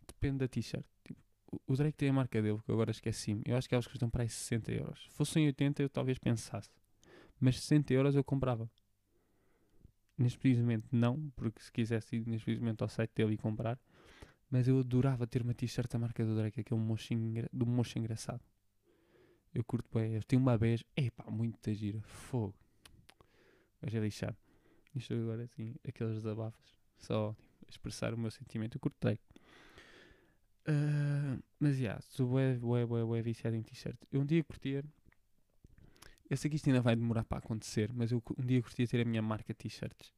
Depende 0.06 0.38
da 0.38 0.48
t-shirt. 0.48 0.84
Tipo, 1.02 1.20
o 1.66 1.76
Drake 1.76 1.96
tem 1.96 2.08
a 2.08 2.12
marca 2.12 2.42
dele, 2.42 2.60
que 2.62 2.70
eu 2.70 2.74
agora 2.74 2.90
esqueci-me. 2.90 3.42
Eu 3.46 3.56
acho 3.56 3.68
que 3.68 3.74
elas 3.74 3.87
custam 3.87 4.10
para 4.10 4.22
aí 4.22 4.28
60 4.28 4.72
euros. 4.72 5.04
Se 5.04 5.16
fossem 5.16 5.46
80, 5.46 5.82
eu 5.82 5.88
talvez 5.88 6.18
pensasse. 6.18 6.70
Mas 7.38 7.60
60 7.60 7.92
euros 7.94 8.14
eu 8.14 8.24
comprava. 8.24 8.70
Neste 10.16 10.38
preciso 10.38 10.62
momento 10.62 10.87
não, 10.92 11.31
porque 11.37 11.61
se 11.61 11.72
quisesse 11.72 12.16
ir 12.16 12.27
neste 12.27 12.44
preciso 12.44 12.62
momento 12.62 12.83
ao 12.83 12.88
site 12.88 13.12
dele 13.14 13.35
e 13.35 13.38
comprar. 13.38 13.79
Mas 14.50 14.68
eu 14.68 14.79
adorava 14.79 15.27
ter 15.27 15.42
uma 15.42 15.55
t-shirt 15.55 15.90
da 15.90 15.98
marca 15.98 16.24
do 16.24 16.37
Drake, 16.37 16.61
aquele 16.61 16.81
mocho, 16.81 17.12
engra- 17.14 17.48
do 17.53 17.66
mocho 17.66 17.98
engraçado. 17.98 18.40
Eu 19.55 19.64
curto 19.64 19.88
bem. 19.92 20.14
Eu 20.14 20.22
tenho 20.22 20.42
uma 20.42 20.57
vez, 20.57 20.85
epá, 20.96 21.31
muito 21.31 21.59
da 21.62 21.72
gira. 21.72 22.00
Fogo. 22.03 22.55
Mas 23.81 23.94
é 23.94 24.00
lixado. 24.00 24.37
Isto 24.94 25.14
agora 25.14 25.44
assim, 25.44 25.74
aqueles 25.87 26.14
desabafos. 26.14 26.77
Só 26.98 27.35
tipo, 27.59 27.70
expressar 27.70 28.14
o 28.14 28.18
meu 28.18 28.31
sentimento. 28.31 28.77
Eu 28.77 28.81
curto 28.81 28.96
Drake. 29.00 29.22
Ah, 30.66 31.38
mas 31.61 31.77
já, 31.77 31.83
yeah, 31.83 32.00
sou 32.03 32.27
bué, 32.27 32.57
bué, 32.57 32.87
bué, 32.87 33.05
bué 33.05 33.22
viciado 33.22 33.57
em 33.57 33.62
t-shirt. 33.62 33.96
Eu 34.11 34.20
um 34.22 34.27
dia 34.27 34.42
curtia. 34.44 34.83
Eu 36.28 36.37
sei 36.37 36.50
que 36.50 36.56
isto 36.56 36.68
ainda 36.68 36.80
vai 36.80 36.96
demorar 36.96 37.24
para 37.24 37.38
acontecer, 37.38 37.92
mas 37.92 38.10
eu 38.10 38.22
um 38.38 38.46
dia 38.46 38.62
curtia 38.62 38.87
ter 38.87 39.00
a 39.00 39.04
minha 39.04 39.22
marca 39.22 39.52
de 39.52 39.58
t-shirts. 39.58 40.12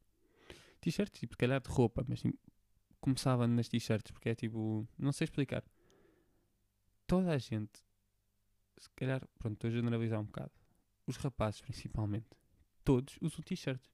T-shirts, 0.81 1.19
tipo, 1.19 1.37
calhar 1.37 1.61
de 1.61 1.69
roupa, 1.69 2.05
mas 2.07 2.21
tipo, 2.21 2.39
começava 3.01 3.47
nas 3.47 3.69
t-shirts, 3.69 4.13
porque 4.13 4.29
é 4.29 4.35
tipo, 4.35 4.87
não 4.99 5.13
sei 5.13 5.25
explicar. 5.25 5.65
Toda 7.07 7.33
a 7.33 7.39
gente, 7.39 7.83
se 8.79 8.89
calhar, 8.91 9.27
pronto, 9.39 9.55
estou 9.55 9.69
a 9.69 9.73
generalizar 9.73 10.21
um 10.21 10.25
bocado. 10.25 10.53
Os 11.07 11.17
rapazes, 11.17 11.61
principalmente, 11.61 12.27
todos 12.85 13.19
usam 13.21 13.43
t-shirts. 13.43 13.91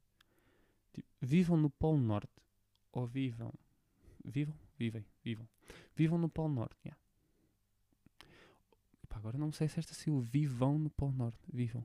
Tipo, 0.93 1.09
vivam 1.21 1.57
no 1.57 1.71
Polo 1.71 1.99
Norte, 1.99 2.33
ou 2.93 3.07
vivam, 3.07 3.53
vivam, 4.25 4.59
vivem, 4.79 5.07
vivam, 5.25 5.49
vivam 5.95 6.19
no 6.19 6.29
Polo 6.29 6.53
Norte, 6.53 6.77
yeah. 6.85 7.03
Agora 9.23 9.39
não 9.39 9.53
sei 9.53 9.69
se 9.69 9.79
esta 9.79 10.11
o 10.11 10.21
vivam 10.21 10.79
no 10.79 10.91
Polo 10.91 11.13
Norte, 11.13 11.39
vivam. 11.53 11.85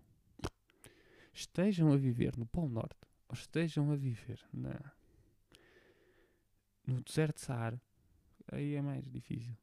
Estejam 1.38 1.94
a 1.94 1.96
viver 1.96 2.36
no 2.36 2.48
Polo 2.48 2.68
Norte, 2.68 2.98
ou 3.30 3.36
estejam 3.36 3.92
a 3.92 3.96
viver 3.96 4.44
na, 4.52 4.92
no 6.84 7.00
deserto 7.04 7.36
de 7.36 7.42
Saara, 7.42 7.80
aí 8.52 8.74
é 8.74 8.82
mais 8.82 9.08
difícil. 9.08 9.56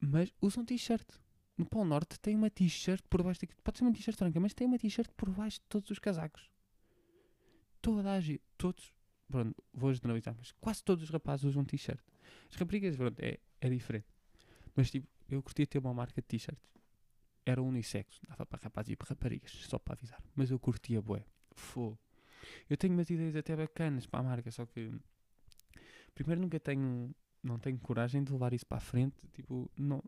Mas 0.00 0.32
usam 0.40 0.64
t-shirt. 0.64 1.06
No 1.58 1.66
Polo 1.66 1.84
Norte 1.84 2.18
tem 2.18 2.34
uma 2.34 2.48
t-shirt 2.48 3.04
por 3.10 3.22
baixo 3.22 3.42
daqui. 3.42 3.54
Pode 3.62 3.76
ser 3.76 3.84
uma 3.84 3.92
t-shirt 3.92 4.18
branca, 4.18 4.40
mas 4.40 4.54
tem 4.54 4.66
uma 4.66 4.78
t-shirt 4.78 5.10
por 5.14 5.28
baixo 5.28 5.60
de 5.60 5.66
todos 5.66 5.90
os 5.90 5.98
casacos. 5.98 6.50
Toda 7.82 8.10
a 8.10 8.18
gente, 8.18 8.42
todos, 8.56 8.94
pronto, 9.28 9.62
vou 9.74 9.92
generalizar, 9.92 10.34
mas 10.38 10.52
quase 10.52 10.82
todos 10.82 11.04
os 11.04 11.10
rapazes 11.10 11.44
usam 11.44 11.66
t-shirt. 11.66 12.02
As 12.48 12.56
raparigas, 12.56 12.96
pronto, 12.96 13.20
é, 13.20 13.38
é 13.60 13.68
diferente. 13.68 14.06
Mas 14.74 14.90
tipo, 14.90 15.06
eu 15.28 15.42
curtia 15.42 15.66
ter 15.66 15.76
uma 15.76 15.92
marca 15.92 16.22
de 16.22 16.26
t-shirts. 16.26 16.66
Era 17.44 17.60
unissex, 17.62 18.20
dava 18.28 18.46
para 18.46 18.60
rapazes 18.62 18.92
e 18.92 18.96
para 18.96 19.08
raparigas, 19.08 19.50
só 19.50 19.78
para 19.78 19.94
avisar. 19.94 20.22
Mas 20.34 20.50
eu 20.50 20.58
curtia 20.58 21.02
bué. 21.02 21.24
Fogo. 21.54 21.98
Eu 22.68 22.76
tenho 22.76 22.94
umas 22.94 23.10
ideias 23.10 23.36
até 23.36 23.54
bacanas 23.54 24.06
para 24.06 24.20
a 24.20 24.22
marca, 24.22 24.50
só 24.50 24.64
que 24.66 24.92
primeiro 26.14 26.40
nunca 26.40 26.58
tenho, 26.60 27.14
não 27.42 27.58
tenho 27.58 27.78
coragem 27.78 28.22
de 28.22 28.32
levar 28.32 28.52
isso 28.52 28.66
para 28.66 28.78
a 28.78 28.80
frente. 28.80 29.26
Tipo, 29.32 29.70
não, 29.76 30.02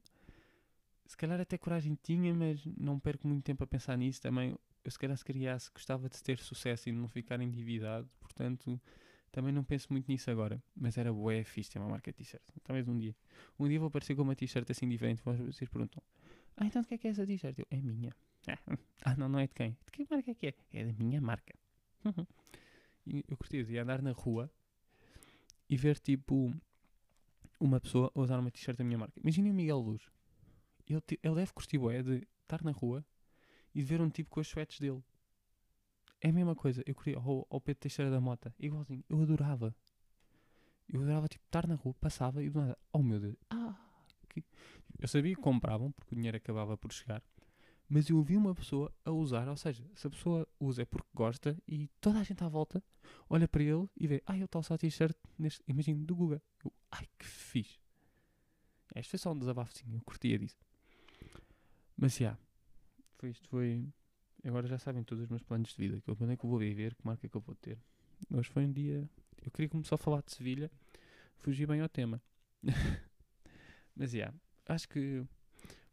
se 1.07 1.17
calhar 1.17 1.41
até 1.41 1.59
coragem 1.59 1.99
tinha, 2.03 2.35
mas 2.35 2.65
não 2.77 2.99
perco 2.99 3.27
muito 3.29 3.45
tempo 3.45 3.63
a 3.65 3.67
pensar 3.67 3.97
nisso. 3.97 4.21
Também, 4.21 4.57
eu 4.85 4.91
se 4.91 4.99
calhar 4.99 5.17
se 5.17 5.25
criasse, 5.25 5.71
gostava 5.73 6.09
de 6.09 6.23
ter 6.23 6.39
sucesso 6.39 6.89
e 6.89 6.93
de 6.93 6.99
não 6.99 7.09
ficar 7.09 7.41
endividado, 7.41 8.09
portanto, 8.21 8.81
também 9.31 9.53
não 9.53 9.65
penso 9.65 9.89
muito 9.91 10.11
nisso 10.11 10.31
agora. 10.31 10.63
Mas 10.75 10.97
era 10.97 11.13
bué 11.13 11.45
fixe 11.45 11.71
ter 11.71 11.79
uma 11.79 11.89
marca 11.89 12.11
de 12.11 12.19
t-shirt. 12.19 12.43
Talvez 12.63 12.89
um 12.89 12.97
dia. 12.97 13.15
Um 13.59 13.69
dia 13.69 13.79
vou 13.79 13.89
aparecer 13.89 14.15
com 14.15 14.23
uma 14.23 14.35
t-shirt 14.35 14.71
assim 14.71 14.89
diferente. 14.89 15.23
Vocês 15.25 15.69
perguntam: 15.69 16.03
Ah, 16.57 16.67
então 16.67 16.83
de 16.83 16.89
que 16.89 16.95
é 16.95 16.99
que 16.99 17.09
é 17.09 17.11
essa 17.11 17.27
t-shirt? 17.27 17.59
Eu, 17.59 17.67
é 17.71 17.81
minha. 17.81 18.13
Ah, 19.07 19.15
não, 19.17 19.29
não 19.29 19.39
é 19.39 19.47
de 19.47 19.53
quem? 19.53 19.77
De 19.85 19.93
que 19.93 20.07
marca 20.11 20.31
é 20.31 20.35
que 20.35 20.47
é? 20.47 20.55
É 20.73 20.85
da 20.85 20.93
minha 20.93 21.21
marca. 21.21 21.55
e 23.07 23.23
eu 23.29 23.37
curti 23.37 23.63
de 23.63 23.79
andar 23.79 24.01
na 24.01 24.13
rua 24.13 24.51
e 25.69 25.77
ver 25.77 25.99
tipo 25.99 26.51
uma 27.61 27.79
pessoa 27.81 28.11
a 28.15 28.21
usar 28.21 28.39
uma 28.39 28.51
t-shirt 28.51 28.79
da 28.79 28.85
minha 28.85 28.99
marca. 28.99 29.19
Imaginem 29.21 29.53
o 29.53 29.55
Miguel 29.55 29.79
Luz. 29.79 30.03
Ele, 30.89 31.03
ele 31.23 31.35
deve 31.35 31.53
curtir 31.53 31.79
bué 31.79 32.03
de 32.03 32.27
estar 32.43 32.63
na 32.63 32.71
rua 32.71 33.05
e 33.75 33.81
de 33.81 33.85
ver 33.85 34.01
um 34.01 34.09
tipo 34.09 34.31
com 34.31 34.41
as 34.41 34.47
sweats 34.47 34.79
dele. 34.79 35.03
É 36.21 36.31
a 36.31 36.33
mesma 36.33 36.55
coisa. 36.55 36.83
Eu 36.87 36.95
queria 36.95 37.19
ao, 37.19 37.47
ao 37.51 37.61
Pedro 37.61 37.81
Teixeira 37.81 38.11
da 38.11 38.21
Mota. 38.21 38.55
Igualzinho. 38.59 39.05
Eu 39.09 39.21
adorava. 39.21 39.75
Eu 40.89 41.03
adorava 41.03 41.29
tipo 41.29 41.45
estar 41.45 41.67
na 41.67 41.75
rua, 41.75 41.95
passava 41.95 42.43
e 42.43 42.49
do 42.49 42.61
nada. 42.61 42.79
Oh 42.93 43.03
meu 43.03 43.21
Deus. 43.21 43.37
Ah, 43.51 43.75
que... 44.29 44.43
Eu 45.05 45.09
sabia 45.09 45.35
que 45.35 45.43
compravam 45.43 45.93
porque 45.93 46.15
o 46.15 46.17
dinheiro 46.17 46.39
acabava 46.39 46.79
por 46.79 46.91
chegar. 46.91 47.23
Mas 47.87 48.09
eu 48.09 48.23
vi 48.23 48.39
uma 48.39 48.55
pessoa 48.55 48.91
a 49.05 49.11
usar, 49.11 49.47
ou 49.51 49.57
seja, 49.57 49.85
se 49.95 50.07
a 50.07 50.11
pessoa 50.11 50.49
usa 50.59 50.81
é 50.81 50.85
porque 50.87 51.11
gosta 51.13 51.55
e 51.69 51.89
toda 52.01 52.21
a 52.21 52.23
gente 52.23 52.43
à 52.43 52.49
volta 52.49 52.83
olha 53.29 53.47
para 53.47 53.63
ele 53.63 53.87
e 53.99 54.07
vê, 54.07 54.23
ai, 54.25 54.41
eu 54.41 54.47
estou 54.47 54.63
só 54.63 54.79
t-shirt 54.79 55.15
imagino, 55.69 56.07
do 56.07 56.17
Guga. 56.17 56.43
Eu, 56.65 56.73
ai, 56.91 57.07
que 57.19 57.27
fixe. 57.27 57.79
Este 58.95 59.11
foi 59.11 59.19
só 59.19 59.33
um 59.33 59.39
desabafo, 59.39 59.77
sim, 59.77 59.93
eu 59.93 60.01
curtia 60.01 60.39
disso. 60.39 60.57
Mas, 61.99 62.17
já, 62.17 62.39
foi 63.19 63.29
isto, 63.29 63.47
foi... 63.51 63.87
Agora 64.43 64.67
já 64.67 64.79
sabem 64.79 65.05
todos 65.05 65.25
os 65.25 65.29
meus 65.29 65.43
planos 65.43 65.69
de 65.69 65.77
vida, 65.77 66.01
que 66.01 66.11
é 66.11 66.37
que 66.39 66.47
eu 66.47 66.49
vou 66.49 66.59
viver, 66.59 66.95
que 66.95 67.07
marca 67.07 67.27
é 67.27 67.29
que 67.29 67.37
eu 67.37 67.43
vou 67.43 67.55
ter. 67.57 67.79
Hoje 68.31 68.49
foi 68.49 68.65
um 68.65 68.73
dia... 68.73 69.07
Eu 69.45 69.51
queria 69.51 69.69
começar 69.69 69.97
a 69.97 69.99
falar 69.99 70.23
de 70.23 70.33
Sevilha, 70.33 70.71
fugi 71.37 71.67
bem 71.67 71.83
ao 71.83 71.91
tema. 71.91 72.23
Mas, 73.95 74.13
já, 74.13 74.33
acho 74.69 74.89
que 74.89 75.25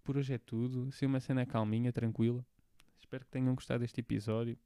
por 0.03 0.17
hoje 0.17 0.33
é 0.33 0.37
tudo. 0.37 0.91
Se 0.91 1.05
uma 1.05 1.19
cena 1.19 1.45
calminha, 1.45 1.91
tranquila. 1.91 2.45
Espero 2.99 3.25
que 3.25 3.31
tenham 3.31 3.53
gostado 3.53 3.81
deste 3.81 3.99
episódio. 3.99 4.57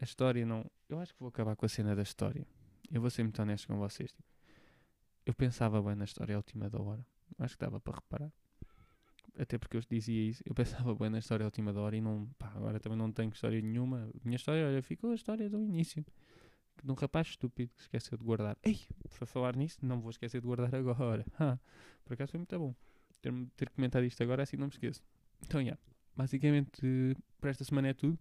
A 0.00 0.04
história 0.04 0.44
não. 0.44 0.68
Eu 0.88 0.98
acho 0.98 1.12
que 1.12 1.20
vou 1.20 1.28
acabar 1.28 1.54
com 1.56 1.64
a 1.64 1.68
cena 1.68 1.94
da 1.94 2.02
história. 2.02 2.46
Eu 2.90 3.00
vou 3.00 3.10
ser 3.10 3.22
muito 3.22 3.40
honesto 3.40 3.66
com 3.66 3.78
vocês. 3.78 4.10
tipo, 4.10 4.24
eu 5.26 5.34
pensava 5.34 5.80
bem 5.82 5.94
na 5.94 6.04
história 6.04 6.34
à 6.34 6.38
última 6.38 6.68
da 6.68 6.80
hora. 6.80 7.04
Acho 7.38 7.56
que 7.56 7.64
dava 7.64 7.80
para 7.80 7.94
reparar. 7.94 8.32
Até 9.38 9.58
porque 9.58 9.76
eu 9.76 9.80
dizia 9.88 10.30
isso. 10.30 10.42
Eu 10.44 10.54
pensava 10.54 10.94
bem 10.94 11.10
na 11.10 11.18
história 11.18 11.44
à 11.44 11.46
última 11.46 11.72
da 11.72 11.80
hora 11.80 11.96
e 11.96 12.00
não. 12.00 12.28
Pá, 12.38 12.52
agora 12.54 12.80
também 12.80 12.98
não 12.98 13.10
tenho 13.12 13.30
história 13.30 13.60
nenhuma. 13.60 14.10
Minha 14.24 14.36
história, 14.36 14.66
olha, 14.66 14.82
ficou 14.82 15.12
a 15.12 15.14
história 15.14 15.48
do 15.48 15.62
início. 15.62 16.04
De 16.82 16.90
um 16.90 16.94
rapaz 16.94 17.28
estúpido 17.28 17.72
que 17.74 17.82
esqueceu 17.82 18.18
de 18.18 18.24
guardar. 18.24 18.58
Ei, 18.62 18.80
para 19.16 19.26
falar 19.26 19.56
nisso, 19.56 19.78
não 19.82 20.00
vou 20.00 20.10
esquecer 20.10 20.40
de 20.40 20.46
guardar 20.46 20.74
agora. 20.74 21.24
Ah, 21.38 21.58
por 22.04 22.14
acaso 22.14 22.32
foi 22.32 22.38
muito 22.38 22.58
bom 22.58 22.74
ter, 23.24 23.32
ter 23.56 23.70
comentado 23.70 24.04
isto 24.04 24.22
agora, 24.22 24.42
assim 24.42 24.56
não 24.56 24.66
me 24.66 24.72
esqueço. 24.72 25.02
Então, 25.42 25.64
já. 25.64 25.78
basicamente, 26.14 27.16
para 27.40 27.50
esta 27.50 27.64
semana 27.64 27.88
é 27.88 27.94
tudo. 27.94 28.18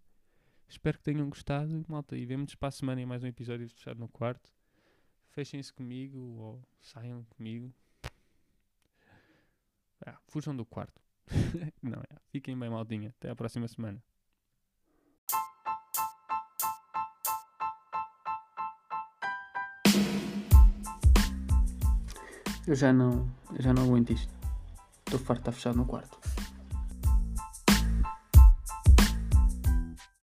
Espero 0.67 0.97
que 0.97 1.03
tenham 1.03 1.27
gostado, 1.29 1.85
malta. 1.87 2.17
E 2.17 2.25
vemo-nos 2.25 2.55
para 2.55 2.69
a 2.69 2.71
semana 2.71 3.01
em 3.01 3.05
mais 3.05 3.23
um 3.23 3.27
episódio 3.27 3.67
de 3.67 3.73
Fechado 3.73 3.99
no 3.99 4.07
Quarto. 4.07 4.49
Fechem-se 5.31 5.73
comigo 5.73 6.17
ou 6.17 6.63
saiam 6.79 7.23
comigo. 7.25 7.73
Ah, 10.05 10.17
fujam 10.27 10.55
do 10.55 10.65
quarto. 10.65 11.01
não, 11.81 11.99
é. 11.99 12.17
Fiquem 12.27 12.57
bem, 12.57 12.69
maldinha. 12.69 13.09
Até 13.09 13.29
à 13.29 13.35
próxima 13.35 13.67
semana. 13.67 14.01
Eu 22.65 22.75
já 22.75 22.93
não, 22.93 23.29
eu 23.53 23.61
já 23.61 23.73
não 23.73 23.83
aguento 23.83 24.11
isto. 24.11 24.42
Estou 25.13 25.27
farto 25.27 25.41
estar 25.41 25.51
fechado 25.51 25.77
no 25.77 25.85
quarto. 25.85 26.17